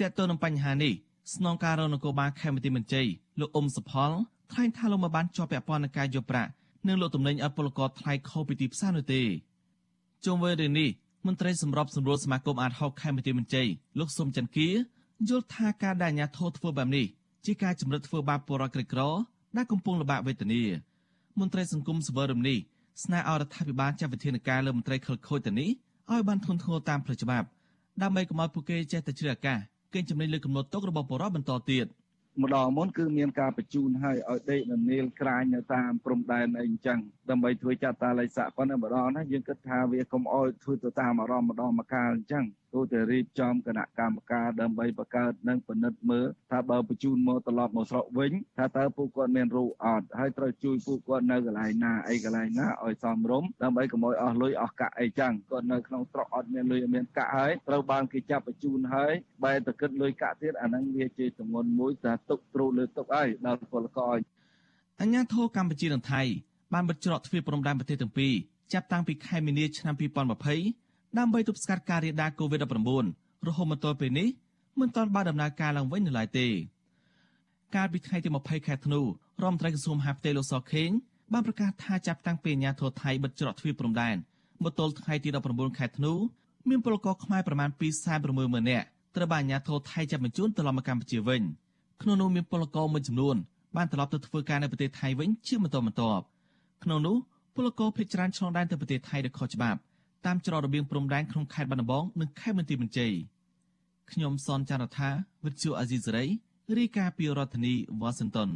[0.00, 0.92] តើតើនឹងបញ្ហានេះ
[1.34, 3.02] ស្នងការរនគរបាលខេមរៈមន្ត្រី
[3.40, 4.10] លោកអ៊ុំសុផល
[4.52, 6.50] ថ្លែងថាលោកមិនបានជាប់ពាក់ព័ន្ធនឹងការយកប្រាក់
[6.86, 9.22] និងលោកតំណែងឲ្យពលករថ្លៃខុសពីទីផ្សារនោះទេ
[10.24, 10.88] ជុំវិញរឿងនេះ
[11.26, 13.64] មន្ត្រីសម្របសម្រួលសមាគមអាតហុកខេមរៈមន្ត្រី
[13.98, 14.68] លោកសុំច័ន្ទគា
[15.28, 17.06] យល់ថាការដែលអាញាធរធ្វើបែបនេះ
[17.46, 19.00] ជាការជំរិតធ្វើបាបពលរដ្ឋក្រីក្រ
[19.56, 20.62] ដែលកំពុងលំបាកវេទនា
[21.40, 22.58] មន្ត្រីសង្គមសវរមនេះ
[23.04, 25.70] ស្នើឲ្យរដ្ឋាភិបាលចាត់វិធានការលើមន្ត្រីខិលខូចទៅនេះ
[26.10, 27.46] ឲ្យបានធន់ធ្ងរតាមផ្លូវច្បាប់
[28.02, 29.58] ដើម្បីកុំឲ្យពួកគេចេះតែជ្រើសឱកាស
[29.94, 31.86] កេងចំណេញលើកំណត់ទុករបស់បរិបទបន្តទៀត
[32.42, 36.98] ម្ដងមុនគឺមានការបញ្ជូនឲ្យឲ្យដេកនៅនាលក្រាញនៅតាមព្រំដែនអីអញ្ចឹង
[37.30, 59.12] ដើម្បីធ្វើចាត់តាល័យស័កប៉ុន្តែម្ដងណាយើងគិតថាវាកុំអោយធ្វើទៅតាមអារម្មណ៍ម្ដងម្កាលអញ្ចឹង គួរតែរៀបចំគណៈកម្មការដើម្បីបង្កើតនិងពិនិត្យមើលថាបើបញ្ជូនមកត្រឡប់មកស្រុកវិញថាតើពួកគាត់មានរូបអត់ហើយត្រូវជួយពួកគាត់នៅកន្លែងណាអីកន្លែងណាឲ្យសមរម្យដើម្បីកុំឲ្យអស់លុយអស់កាក់អីចឹងគាត់នៅក្នុងស្រុកអត់មានលុយអត់មានកាក់ហើយត្រូវបានគេចាប់បញ្ជូនហើយ
[59.44, 64.16] បែរទៅគិតលុយកាក់ទៀតអាហ្នឹងវាជាទម្ងន់មួយថាទុកទ្រូលើទុកហើយដល់ពលករ
[65.00, 66.22] អញ្ញាធិកម្ពុជានិងថៃ
[66.74, 68.34] បានបិទច្រកទ្វារព្រំដែនប្រទេសទាំងពីរ
[68.72, 74.28] ចាប់តាំងពីខែមីនាឆ្នាំ2020 ដើម្បីទប់ស្កាត់ការរាលដាល COVID-19 រហូតមកទល់ពេលនេះ
[74.80, 76.46] មិនទាន់បានដំណើរការឡើងវិញនៅឡើយទេ
[77.74, 79.04] កាលពីថ្ងៃទី20ខែធ្នូរ
[79.40, 80.90] ដ្ឋមន្ត្រីក្រសួងមហាផ្ទៃលោកសខេង
[81.32, 84.16] បានប្រកាសថាចាប់តាំងពីអាញាធរថៃបិទច្រកទ្វារព្រំដែន
[84.64, 86.12] មកទល់ថ្ងៃទី19ខែធ្នូ
[86.68, 87.68] មានពលករខ្មែរប្រមាណ
[88.20, 88.86] 260,000នាក់
[89.16, 91.42] ត្រូវបានអាញាធរថៃចាប់បញ្ជូនត្រឡប់មកកម្ពុជាវិញ
[92.02, 93.36] ក្នុងនោះមានពលករមួយចំនួន
[93.76, 96.24] បានត្រឡប់ទៅធ្វើការនៅប្រទេសថៃវិញជាបន្តបន្ទាប់
[96.84, 97.16] ក្នុងនោះ
[97.54, 99.78] ពលករភេជ្ជច្រើនឆ្លងដែនទៅប្រទេសថៃដោយខុសច្បាប់
[100.26, 103.12] តាមច្រករបៀងព្រំដែនក្នុងខេត្តបាត់ដំបងនិងខេត្តបន្ទាយមានជ័យ
[104.12, 105.10] ខ្ញុំសនចាររថា
[105.44, 106.24] វិទ្យុអាស៊ីសេរី
[106.78, 108.50] រាយការណ៍ពីរដ្ឋធានីវ៉ាស៊ីនតោន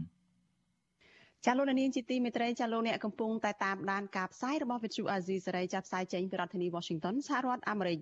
[1.45, 7.99] ចាលោកនាងជាទីមេត្រីចាលោកអ្នកកំពុងតែតាមដានការផ្សាយរបស់វិទ្យុអាស៊ីសេរីចាប់ផ្សាយចេញពីរដ្ឋធានី Washington សហរដ្ឋអាមេរិក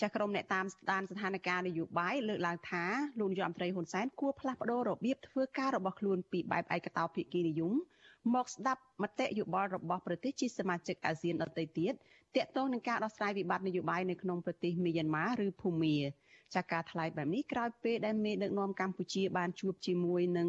[0.00, 2.84] ចាក្រុមអ្នកតាមដានស្ថានភាពនយោបាយលើកឡើងថា
[3.18, 7.72] លោកនាយរដ្ឋមន្ត្រីហ៊ុនសែនគួរផ្លាស់ប្តូររបៀបធ្វើការរបស់ខ្លួនពីបែបឯកតោភាគីនិយម
[8.34, 11.94] មកស្ដាប់មតិយោបល់របស់ប្រទេសជាសមាជិកអាស៊ានដទៃទៀត
[12.36, 15.96] ទាក់ទងនឹងការដោះស្រាយវិបត្តិនយោបាយនៅក្នុងប្រទេសមីយ៉ាន់ម៉ាឬភូមា
[16.54, 20.48] ចាការថ្លែងបែបនេះក្រោយពេលដែលមេដឹកនាំកម្ពុជាបានជួបជាមួយនឹង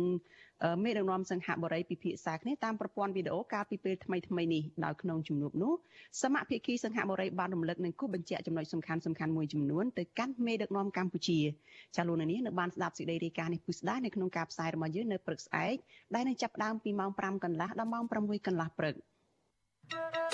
[0.83, 5.73] មេដឹកនាំសង្ហបុរីពិភាក្សាគ្នាតាមប្រព័ន្ធវីដេអូកាលពីពេលថ្មីថ្មីនេះដោយក្នុងជំនួបនោះ
[6.21, 11.39] សមភាគីសង្ហបុរីបានរំលឹកនិងគូបញ្ជាក់ចំណុចសំខាន់សំខាន់មួយចំនួនទៅកាន់មេដឹកនាំកម្ពុជា
[11.95, 15.75] ចាលោកនាងនៅបានស្ដាប់សេចក្តីរាយការណ៍នេះពុស្ដានៅក្នុងការផ្សាយរបស់យើងនៅព្រឹកស្អែក
[16.15, 18.95] ដែលនឹងចាប់ផ្ដើមពីម៉ោង5កន្លះដល់ម៉ោង6កន្លះព្រឹក
[19.91, 20.28] thank you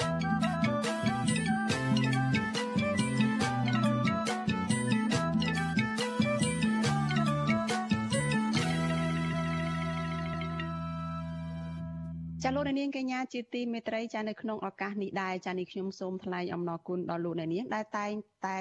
[12.47, 18.11] ចាលោកនាងកញ្ញាជាទីមេត្រីចានៅក្នុងឱកាសនេះដែរចានេះខ្ញុំសូមថ្លែងអំណរគុណដល់លោកនាងដែលតែង
[18.47, 18.57] តែ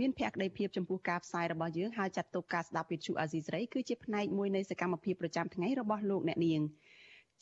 [0.00, 6.60] មានភក្ដីភាពចំពោះការផ្សាយរបស់យើងហើយចាត់ទុកការស្ដាប់វិទ្យុអាស៊ីសេរីគឺជាផ្នែកមួយនៃសកម្មភាពប្រចាំថ្ងៃរបស់លោកអ្នកនាង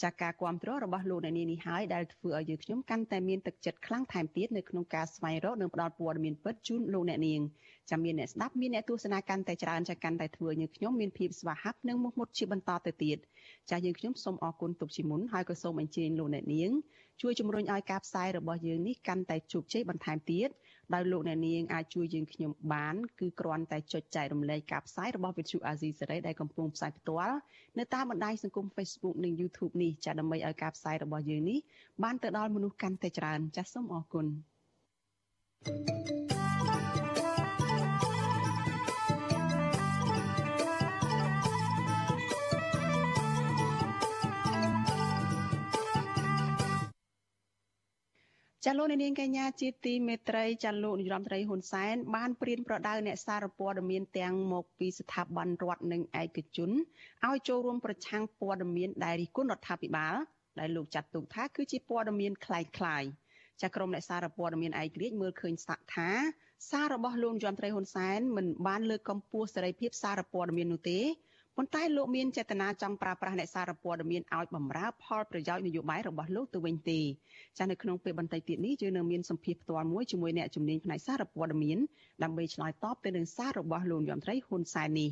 [0.03, 7.40] ចាកការគ្រប់គ្រងរបស់លោកអ្នកនាងនេះហើយដែលធ្វើឲ្យយើងខ្ញុំកាន់តែមានទឹកចិត្តខ្លាំងថែមទៀតនៅក្នុងការស្វែងរកនិងផ្តល់ព័ត៌មានពិតជូនលោកអ្នកនាង
[7.90, 13.18] ចាំមានអ្នកស្ដាប់មានអ្នកទស្សនាកាន់តែច្រើនចាកាន់តែធ្វើឲ្យយើងខ្ញុំមានភាពស្វាហាប់និងមុខមុតជាបន្តទៅទៀត
[13.70, 16.70] ចាយើងខ្ញុំសូមអរគុណទុកជាមុនហើយក៏សូមអញ្ជើញលោកអ្នកនាង
[17.20, 20.48] ជួយជំរុញឲ្យការផ្សាយរបស់យើងនេះកាន់តែជោគជ័យបន្ថែមទៀត
[20.94, 27.36] ដោយលោកអ្នកនាងអាចជួយយើងខ្ញុំបានគឺគ្រាន់តែចុចចែករំលែកការផ្សាយរបស់ Vithu Azizi សេរីដែលកំពុងផ្សាយផ្ទាល់
[27.78, 31.58] នៅតាមបណ្ដាញសង្គម Facebook និង YouTube នេះចាដើម្បីឲ្យការផ្សាយរបស់យើងនេះ
[32.02, 34.26] បានទៅដល់មនុស្សកាន់តែច្រើនចាសសូមអរគុណ
[35.64, 36.41] thank you
[48.65, 56.71] ចាលោកនាងកញ្ញាជាទីមេត្រីចាលោកនាយរដ្ឋមន្ត្រីហ៊ុនសែនបានព្រៀនប្រដៅអ្នកសារព័ត៌មានទាំងមកពីស្ថាប័នរដ្ឋនិងឯកជន
[57.27, 60.15] ឲ្យចូលរួមប្រឆាំងព័ត៌មានដែលរិះគន់រដ្ឋាភិបាល
[60.59, 63.07] ដែលលោកចាត់ទុកថាគឺជាព័ត៌មានคล้ายៗ
[63.61, 66.09] ចាក្រុមអ្នកសារព័ត៌មានឯករាជ្យមើលឃើញសាក់ថា
[66.69, 70.99] សាររបស់លោកនាយរដ្ឋមន្ត្រីហ៊ុនសែនមិនបានលើកកម្ពស់សេរីភាពសារព័ត៌មាននោះទេ
[71.57, 77.00] ប៉ុន្តែលោកមានចេតនាចង់ប្រើប្រាស់អ្នកសារព័ត៌មានឲ្យបម្រើផលប្រយោជន៍នយោបាយរបស់លោកទៅវិញទេ
[77.59, 81.78] ចានៅក្នុងពេលបន្តិចទៀតនេះយើងនៅមានសម្ភារផ្ទាល់មួយជាមួយអ្នកជំនាញផ្នែកសារព័ត៌មាន
[82.22, 85.11] ដើម្បីឆ្លើយតបទៅនឹងសាររបស់លោកយមត្រីហ៊ុនសែននេះ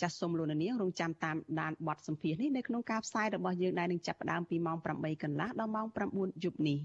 [0.00, 6.78] ចាសសូមលោកនាងរងចាំតាមដានបទសម្ភារនេះនៅក្នុងការផ្សាយរបស់យើងដែលនឹងចាប់ផ្ដើមពីម៉ោង8កន្លះដល់ម៉ោង9យប់នេះ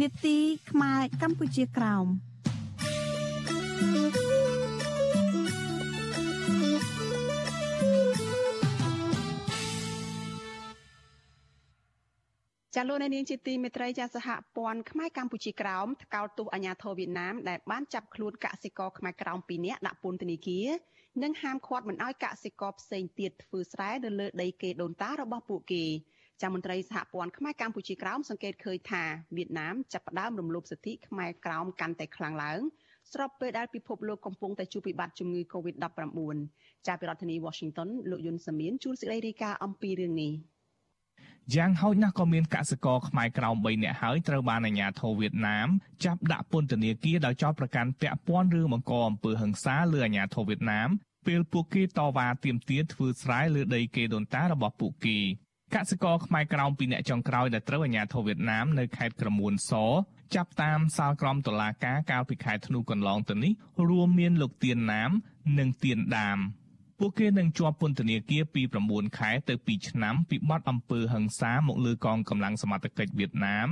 [0.00, 0.38] នេតិ
[0.70, 2.06] ខ្មែរកម្ពុជាក្រោម
[12.76, 20.68] ចាលោកនាងជាទីមេត្រីចាសហព័ន្ធខ្មែរកម្ពុជាក្រោមថ្កោលទោសអាញាធរវៀតណាមដែលបានចាប់ខ្លួនកសិករខ្មែរក្រោម2នាក់ដាក់ពន្ធនាគារ
[21.22, 25.84] និងហាមឃាត់មិនឲ្យកសិករផ្សេងទៀតធ្វើស្រែនៅលើដីគេដូនតារបស់ពួកគេ
[26.42, 29.04] ចាមន្ត្រីសហព័ន្ធខ្មែរកម្ពុជាក្រោមសង្កេតឃើញថា
[29.36, 32.60] វៀតណាមចាប់ផ្ដើមរំលោភសិទ្ធិខ្មែរក្រោមកាន់តែខ្លាំងឡើង
[33.12, 36.36] ស្របពេលដែលពិភពលោកកំពុងតែជួបវិបត្តិជំងឺ Covid-19
[36.86, 40.32] ចាប់ពីរដ្ឋធានី Washington លោកយុនសាមៀនជួនសេចក្តីរាយការណ៍អំពីរឿងនេះ
[41.54, 45.68] យ៉ាងហោចណាស់ក៏មានកសិករខ្មែរក្រោម3នាក់ហើយត្រូវបានអាជ្ញាធរវៀតណាម
[46.04, 50.88] ចាប់ដាក់ពន្ធនាគារដោយចោទប្រកាន់ពាក់ព័ន្ធរឿងបង្កអំពើហិង្សាលើអាជ្ញាធរវៀតណាម
[51.26, 55.18] ពេលពួកគេតវ៉ាទាមទារធ្វើស្រែលើដីគេដូនតារបស់ពួកគេ
[55.74, 59.72] កសិករខ្មែរក្រោមពីរនាក់ចុងក្រោយដែលត្រូវអាជ្ញាធរវៀតណាមនៅខេត្តក្រមួនស
[60.34, 63.52] ចាប់តាមសាលក្រមតុលាការកាលពីខែធ្នូកន្លងទៅនេះ
[63.88, 65.10] រួមមានលោកទៀនណាម
[65.58, 66.38] និងទៀនដាម
[67.04, 73.68] ពួកគេនឹងជាប់ពន្ធនាគារពី9ខែទៅ2ឆ្នាំពីបទអំពើហិង្សាមកលើកងកម្លាំងសមត្ថកិច្ចវៀតណាម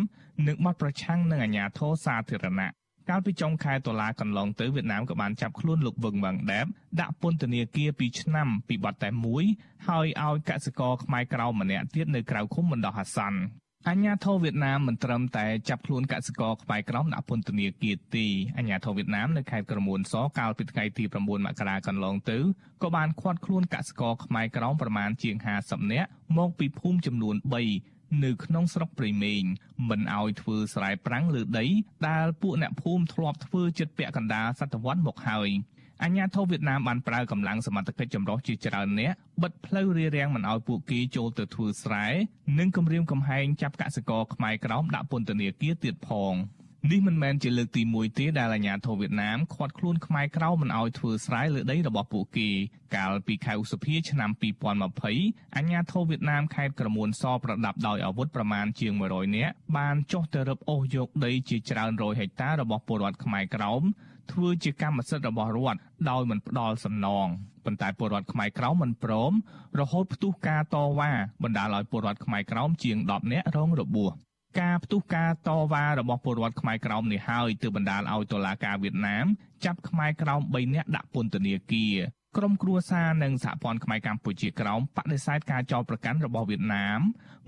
[0.46, 2.68] និងបទប្រឆាំងនឹងអាញាធរសាធារណៈ
[3.08, 6.66] កាលពីចុងខែតុលាកន្លងទៅវៀតណាមក៏បានចាប់ខ្លួនលោកវឹងវ៉ាងដែប
[7.00, 9.44] ដាក់ពន្ធនាគារ2ឆ្នាំពីបទតែមួយ
[9.88, 13.40] ហើយឲ្យកសិករខ្មែរក្រៅម្នាក់ទៀតនៅក្រៅឃុំបណ្ដោះអាសន្ន
[13.88, 18.26] អញ្ញាធិវៀតណាមមិនត្រឹមតែចាប់ខ្លួនកសិករខ្មែរក្រមដាក់ពន្ធនាគារទេ
[18.58, 22.38] អញ្ញាធិវៀតណាមនៅខេត្តក្រមួនសកាលពីថ្ងៃទី9មករាកន្លងទៅ
[22.82, 26.08] ក៏បានឃាត់ខ្លួនកសិករខ្មែរក្រមប្រមាណជាង50នាក់
[26.38, 27.36] មកពីភូមិចំនួន
[27.78, 29.42] 3នៅក្នុងស្រុកព្រៃមេង
[29.88, 31.66] មិនអោយធ្វើស្រែប្រាំងលើដី
[32.08, 35.50] ដែលពួកអ្នកភូមិធ្លាប់ធ្វើជិតពាក់កណ្ដាលសតវត្សមកហើយ
[36.04, 42.06] អាញាធិបតេយ្យវៀតណាមបានប្រើកម្លាំងសមត្ថកិច្ចចម្រុះជាច្រើនអ្នកបិទផ្លូវរារាំងមិនឲ្យពួកគេចូលទៅធ្វើស្រែ
[42.58, 46.34] និងគំរាមកំហែងចាប់កសិករខ្មែរក្រោមដាក់ពន្ធនាគារទៀតផង
[46.90, 52.48] នេះមិនមែនជាលើកទី1ទេដែលអាញាធិបតេយ្យវៀតណាមឃាត់ខ្លួនខ្មែរក្រៅមិនឲ្យធ្វើស្រែលើដីរបស់ពួកគេ
[52.96, 54.30] កាលពីខែឧសភាឆ្នាំ
[54.94, 63.82] 2020អាញាធិបតេយ្យវៀតណាមខេត្តក្រមួនសប្រដាប់ដោយអាវុធប្រមាណជាង100នាក់បានចុះទៅរឹបអូសយកដីជាច្រើនរយហិកតារបស់ពលរដ្ឋខ្មែរក្រោម
[64.32, 67.26] ធ្វើជាកម្មសិទ្ធិរបស់រដ្ឋដោយមិនផ្ដល់សំណង
[67.64, 69.32] ប៉ុន្តែពលរដ្ឋខ្មែរក្រោមមិនព្រម
[69.80, 71.12] រហូតផ្ទុះការតវ៉ា
[71.42, 74.12] បណ្ដាលឲ្យពលរដ្ឋខ្មែរក្រោមជាង10នាក់រងរបួស
[74.60, 79.26] ការផ្ទុះការតវ៉ារបស់ពលរដ្ឋខ្មែរក្រោមនេះហើយទើបបណ្ដាលឲ្យតុលាការវៀតណាម
[79.64, 81.96] ចាប់ខ្មែរក្រោម3នាក់ដាក់ពន្ធនាគារ
[82.38, 87.00] ក្រមគ្រួសារនិងសហព័ន្ធខ្មែរកម្ពុជាក្រោមបដិសេធការចោទប្រកាន់របស់វៀតណាម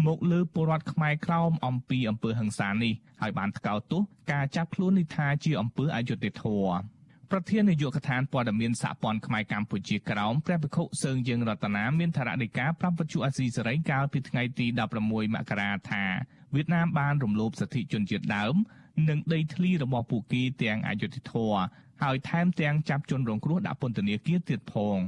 [0.06, 4.02] មកលើពលរដ្ឋខ្មែរក្រោមអំពីអំពើហិង្សានេះហើយបានថ្កោលទោស
[4.32, 6.74] ការចាប់ខ្លួននេះថាជាអំពើអយុត្តិធម៌
[7.30, 14.66] ប្រធាននាយកដ្ឋានព័ត៌មានសហព័ន្ធខ្មែរកម្ពុជាក្រោមព្រះភិក្ខុសើងយើងរតនាមានថារដីកាប្រាប់វិទ្យុអាស៊ីសេរីកាលពីថ្ងៃទី
[15.02, 16.04] 16មករាថា
[16.54, 18.54] វៀតណាមបានរំលោភសិទ្ធិជនជាតិដើម
[19.08, 21.60] និងដីធ្លីរបស់ពួកគេទាំងអយុត្តិធម៌
[22.02, 24.98] ហើយថែមទាំងចាប់ជនរងគ្រោះដាក់ពន្ធនាគារទៀតផង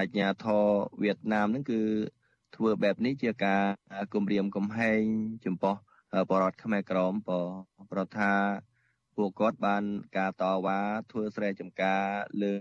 [0.00, 0.66] អញ្ញាធរ
[1.02, 1.80] វៀតណាមហ្នឹងគឺ
[2.56, 3.62] ធ្វើបែបនេះជាការ
[4.14, 5.00] គម្រាមកំហែង
[5.44, 5.74] ចំពោះ
[6.30, 7.12] បរតខ្មែរក្រម
[7.92, 8.32] ប្រថា
[9.16, 9.84] ពួកគាត់បាន
[10.16, 10.78] ការតវ៉ា
[11.10, 12.02] ធ្វើស្រែចម្ការ
[12.42, 12.52] លើ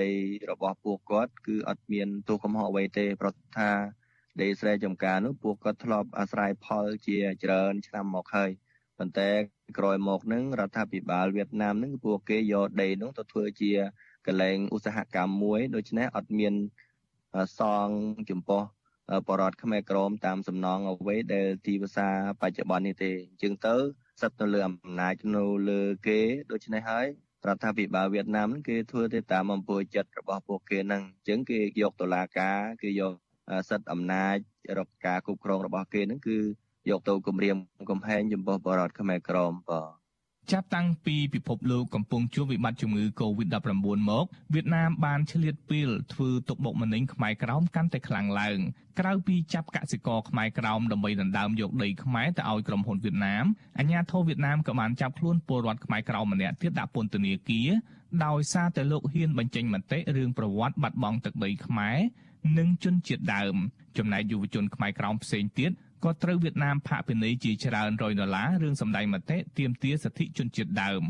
[0.00, 0.08] ដី
[0.50, 3.70] របស់ពួកគាត់ គឺអត់មានទោសកំហុសអ្វីទេ ប្រថា
[4.42, 8.50] ដីស្រែចម្ការនោះពួកគាត់ធ្លាប់អាស្រ័យផលជាច្រើនឆ្នាំមកហើយ
[8.98, 9.30] ប៉ុន្តែ
[9.78, 13.72] ក្រោយមកនឹងរដ្ឋាភិបាលវៀតណាមនឹងពួកគេយកដីនោះទៅធ្វើជា
[14.26, 16.54] កលែងឧស្សាហកម្មមួយដូច្នេះអត់មាន
[17.58, 17.88] សង
[18.30, 18.62] ចំពោះ
[19.28, 22.08] បរដ្ឋខ្មែរក្រមតាមសំណងអ្វីដែលទីភាសា
[22.40, 23.76] បច្ចុប្បន្ននេះទេអញ្ចឹងទៅ
[24.20, 26.20] សិតនៅលើអំណាចនៅលើគេ
[26.52, 27.06] ដូច្នេះហើយ
[27.48, 33.12] រដ្ឋាភិបាលវៀតណាមគេធ្វើទៅតាមអំពើចិត្តរបស់ពួកគេហ្នឹងអញ្ចឹងគេយកតុលាការគេយក
[33.68, 34.36] សិទ្ធិអំណាច
[34.78, 36.38] រកការគ្រប់គ្រងរបស់គេហ្នឹងគឺ
[36.90, 37.56] យកទៅគម្រាម
[37.90, 40.06] កំហែងចំពោះបរដ្ឋខ្មែរក្រមបាទ
[40.52, 43.58] ចាប់តាំងពីពិភពលោកកំពុងជួបវិបត្តិជំងឺ Covid-19
[44.10, 44.24] មក
[44.54, 48.58] វៀតណាមបានឆ្លៀតពេលធ្វើទុកបុកម្នេញខ្មែរក្រោមកាន់តែខ្លាំងឡើង
[49.00, 53.44] ក្រៅពីចាប់កសិករខ្មែរក្រោមដើម្បីដណ្ដើមយកដីខ្មែរទៅឲ្យក្រុមហ៊ុនវៀតណាម
[53.78, 57.68] អាជ្ញាធរវៀតណាមក៏បានចាប់ខ្លួនពលរដ្ឋខ្មែរក្រោមម្នាក់ទៀតដាក់ពន្ធនាគារ
[58.24, 61.98] ដោយសារតែលោកហ៊ានបញ្ចេញមតិរឿងប្រវត្តិបាត់បង់ទឹកដីខ្មែរ
[62.58, 63.54] និងជនជាតិដើម
[63.98, 65.70] ចំណែកយុវជនខ្មែរក្រោមផ្សេងទៀត
[66.04, 71.04] ក៏ត្រូវវៀតណាមផាកពិន័យជាច្រើនរយដុល្លាររឿងសម្ដែងមតិទាមទារសិទ្ធិជនជាតិដើម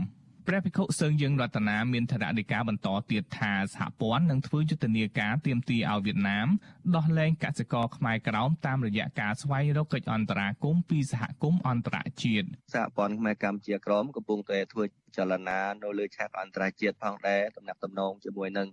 [0.47, 6.49] ព្រះភិក្ខុសឹងយើងរតនាមានថរណីការបន្តទៀតថាសហព័ន្ធនឹងធ្វើយុទ្ធនាការទាមទារឲ្យវៀតណាម
[6.97, 14.85] ដោះលែងកសិករខ្មែរក្រោមតាមរយៈការស្វែងរកកិច្ចអន្តរាគមន៍ពីសហគមន៍អន្តរជាតិសហព័ន្ធខ្មែរកម្ពុជាក្រមកំពុងតែធ្វើ
[15.17, 18.69] ចលនានៅលើឆាកអន្តរជាតិផងដែរតំណាក់តំណងជាមួយនឹង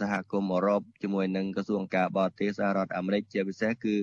[0.00, 3.96] សហគមន៍អឺរ៉ុបជាមួយនឹងក្រសួងការបរទេសសហរដ្ឋអាមេរិកជាពិសេសគឺ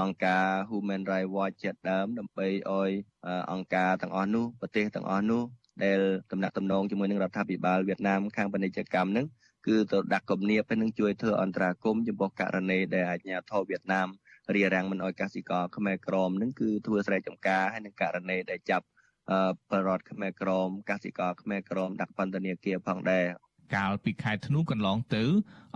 [0.00, 2.90] អង្គការ Human Rights Watch ជាដើមដើម្បីឲ្យ
[3.52, 5.42] អង្គការទាំងអស់នោះប្រទេសទាំងអស់នោះ
[5.84, 6.00] ដែល
[6.32, 9.26] តំណាក់តំណងជាមួយនឹងរដ្ឋាភិបាលវៀតណាមខាងពាណិជ្ជកម្មហ្នឹង
[9.66, 14.08] គឺទៅដាក់គំនាបហើយនឹងជួយធ្វើអន្តរាគមន៍ចំពោះករណីដែលអាជ្ញាធរវៀតណាម
[14.54, 18.86] រារាំងមិនឲ្យកសិករខ្មែរក្រមហ្នឹងគឺធ្វើស្រែចម្ការហើយនឹងករណីដែលចាប់
[19.70, 23.26] បរដ្ឋខ្មែរក្រមកសិករខ្មែរក្រមដាក់ពន្ធនាគារផងដែរ
[23.74, 25.24] កាលពីខែធ្នូកន្លងទៅ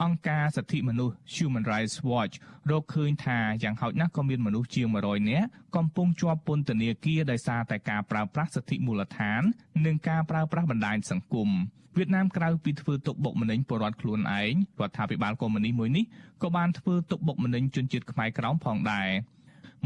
[0.03, 2.35] អង្គការសិទ្ធិមនុស្ស Human Rights Watch
[2.71, 9.43] រកឃើញថាយ៉ាងហោចណាស់ក៏មានមនុស្សជាង100នាក់កំពុងជាប់ពន្ធនាគារដោយសារតែការប្រើប្រាស់សិទ្ធិមូលដ្ឋាន
[9.87, 11.51] និងការប្រើប្រាស់បណ្ដាញសង្គម
[11.97, 16.05] វៀតណាមក្រៅពីធ្វើទុកបុកម្នេញពលរដ្ឋខ្លួនឯងរដ្ឋាភិបាលកុម្មុយនីសមួយនេះ
[16.43, 19.09] ក៏បានធ្វើទុកបុកម្នេញជនជាតិខ្មែរក្រោមផងដែរ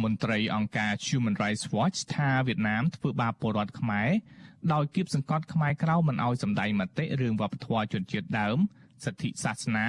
[0.02, 4.10] មន្ត្រីអង្គការ Human Rights Watch ថាវៀតណាមធ្វើបាបពលរដ្ឋខ្មែរ
[4.72, 8.58] ដោយគៀបសង្កត់ខ្មែរក្រៅមិនអោយសម្ដែងមតិរឿងវប្បធម៌ជនជាតិដើម
[9.04, 9.86] សិទ្ធិសាសនា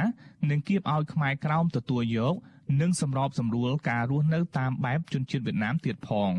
[0.49, 2.35] និងគៀបឲ្យខ្មែរក្រោមទទួលយក
[2.81, 6.31] និងសម្របសម្រួលការរស់នៅតាមបែបជនជាតិវៀតណាមទៀតផង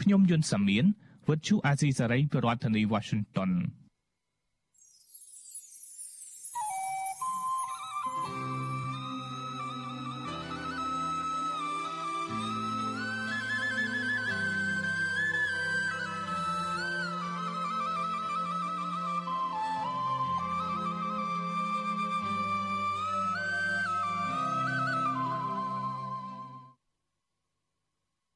[0.00, 0.84] ខ្ញុំយុនសាមៀន
[1.28, 3.50] វិទ្យុអាស៊ីសេរីប្រធានាធិបតី Washington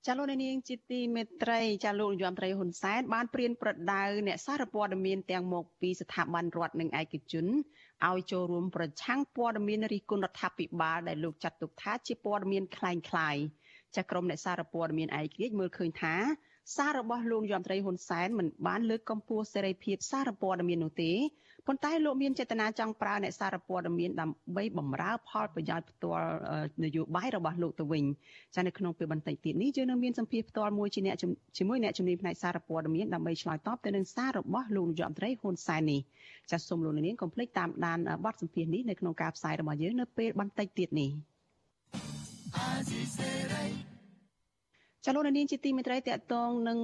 [0.05, 7.45] ចាលោកនាងជាទីមេត្រីចាលោកនាយរដ្ឋមន្ត្រីហ៊ុនសែនបានព្រៀនប្រដៅអ្នកសារព័ត៌មានទាំងមកពីស្ថាប័នរដ្ឋនិងឯកជន
[8.07, 13.41] ឲ្យចូលរួមប្រឆាំងព័ត៌មានរិះគន់រដ្ឋាភិបាលដែលលោកចាត់ទុកថាជាព័ត៌មានคล้ายៗ
[13.95, 16.15] ចាក្រុមអ្នកសារព័ត៌មានឯករាជ្យមើលឃើញថា
[16.76, 21.12] សាររបស់លោកនាយរដ្ឋមន្ត្រីហ៊ុនសែនមិនបានលើកកម្ពស់សេរីភាពសារព័ត៌មាននោះទេ
[21.66, 26.28] ប៉ុន្តែលោកមានចេតនាចង់ប្រើអ្នកសារព័ត៌មានដើម្បីបម្រើផលប្រយោជន៍ផ្ទាល់
[26.84, 28.04] នយោបាយរបស់លោកទៅវិញ
[28.54, 31.16] ចានៅក្នុងពេលបន្តិចទៀតនេះយើងនឹងមានសម្ភារផ្ទាល់មួយជាអ្នក
[31.58, 36.00] ជាមួយអ្នកជំនាញផ្នែកសារព័ត៌មានដើម្បីឆ្លើយតបទៅនឹងសាររបស់លោកនាយករដ្ឋមន្ត្រីហ៊ុនសែននេះ
[36.50, 41.10] ចាសូមលោកនាងកុំភ្លេចតាមដានបទសម្ភារនេះនៅក្នុងការផ្សាយរបស់យើងនៅពេលបន្តិចទៀតនេះ
[45.06, 46.78] ចលនានាងជាទីមេត្រីតកតងនឹង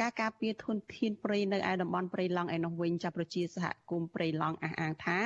[0.00, 5.18] ការការពារធនធានព្រៃនៅឯតំបន់ព្រៃឡង់ឯនោះវិញចាប់ប្រជាសហគមន៍ព្រៃឡង់អះអាងថា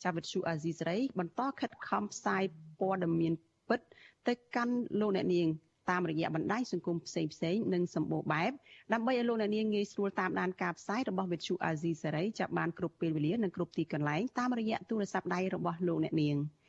[0.03, 2.43] ចាវិទ្យុអាស៊ីសេរីបន្តខិតខំផ្សាយ
[2.79, 3.33] ព័ត៌មាន
[3.69, 3.81] ពិត
[4.27, 5.49] ទៅកាន់លោកអ្នកនាង
[5.91, 8.51] តាមរយៈបណ្ដាញសង្គមផ្សេងផ្សេងនិងសម្បូរបែប
[8.93, 16.37] ដើម្បីឲ្យលោកអ្នកនាងងាយស្រួលតាមដានការផ្សាយរបស់វិទ្យុអាស៊ីសេរីចាប់បានគ្រប់ពេលវេលានិងគ្រប់ទីកន្លែងតាមរយៈទូរស័ព្ទដៃរបស់លោកអ្នកនាង។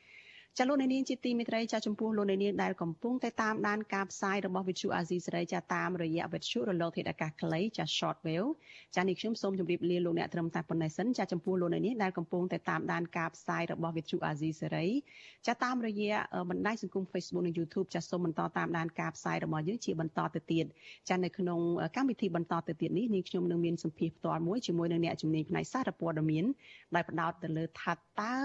[0.57, 8.49] ចាលោកនាងជាទីមេត្រីចាចំពោះលោកនាងដែលកំពុងតែតាមដានការផ្សាយរបស់វិទ្យុអាស៊ីសេរីចាតាមរយៈវិទ្យុរលកធាតុអាកាសខ្លីចា short wave
[8.95, 14.87] ចានេះខ្ញុំសូមជម្រាបលាលោកអ្នកត្រឹមតែប៉ុណ្ណេះសិនចាចំពោះលោកនាងដែលកំពុងតែតាមដានការផ្សាយរបស់វិទ្យុអាស៊ីសេរី
[15.47, 16.13] ចាតាមរយៈ
[16.49, 20.65] បណ្ដាញសង្គម Facebook និង YouTube ចាសូមបន្តតាមដានការផ្សាយរបស់យើងជាបន្តទៅទៀត
[21.09, 21.59] ចានៅក្នុង
[21.95, 26.45] កម្មវិធីបន្តទៅទៀតនេះនាងខ្ញុំនឹងមានសម្ភារផ្ទាល់មួយជាមួយនឹងអ្នកជំនាញផ្នែកសារព័ត៌មាន
[26.95, 28.35] ដែលផ្ដោតទៅលើថាតើ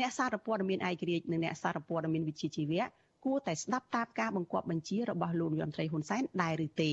[0.00, 2.84] អ្នកសារព័ត៌មានឯករាជ្យនិងអ្នកសារព័ត៌មានវិជ្ជាជីវៈ
[3.24, 6.90] គួរតែស្ដាប់តាមការបង្គាប់បញ្ជារបស់លោកនាយរដ្ឋមន្ត្រីហ៊ុនសែនដែរឬទេ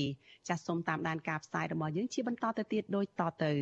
[0.48, 3.52] ចាសសូមតាមដានការផ្សាយរបស់យើងជាបន្តទៅទៀតដូចតទៅ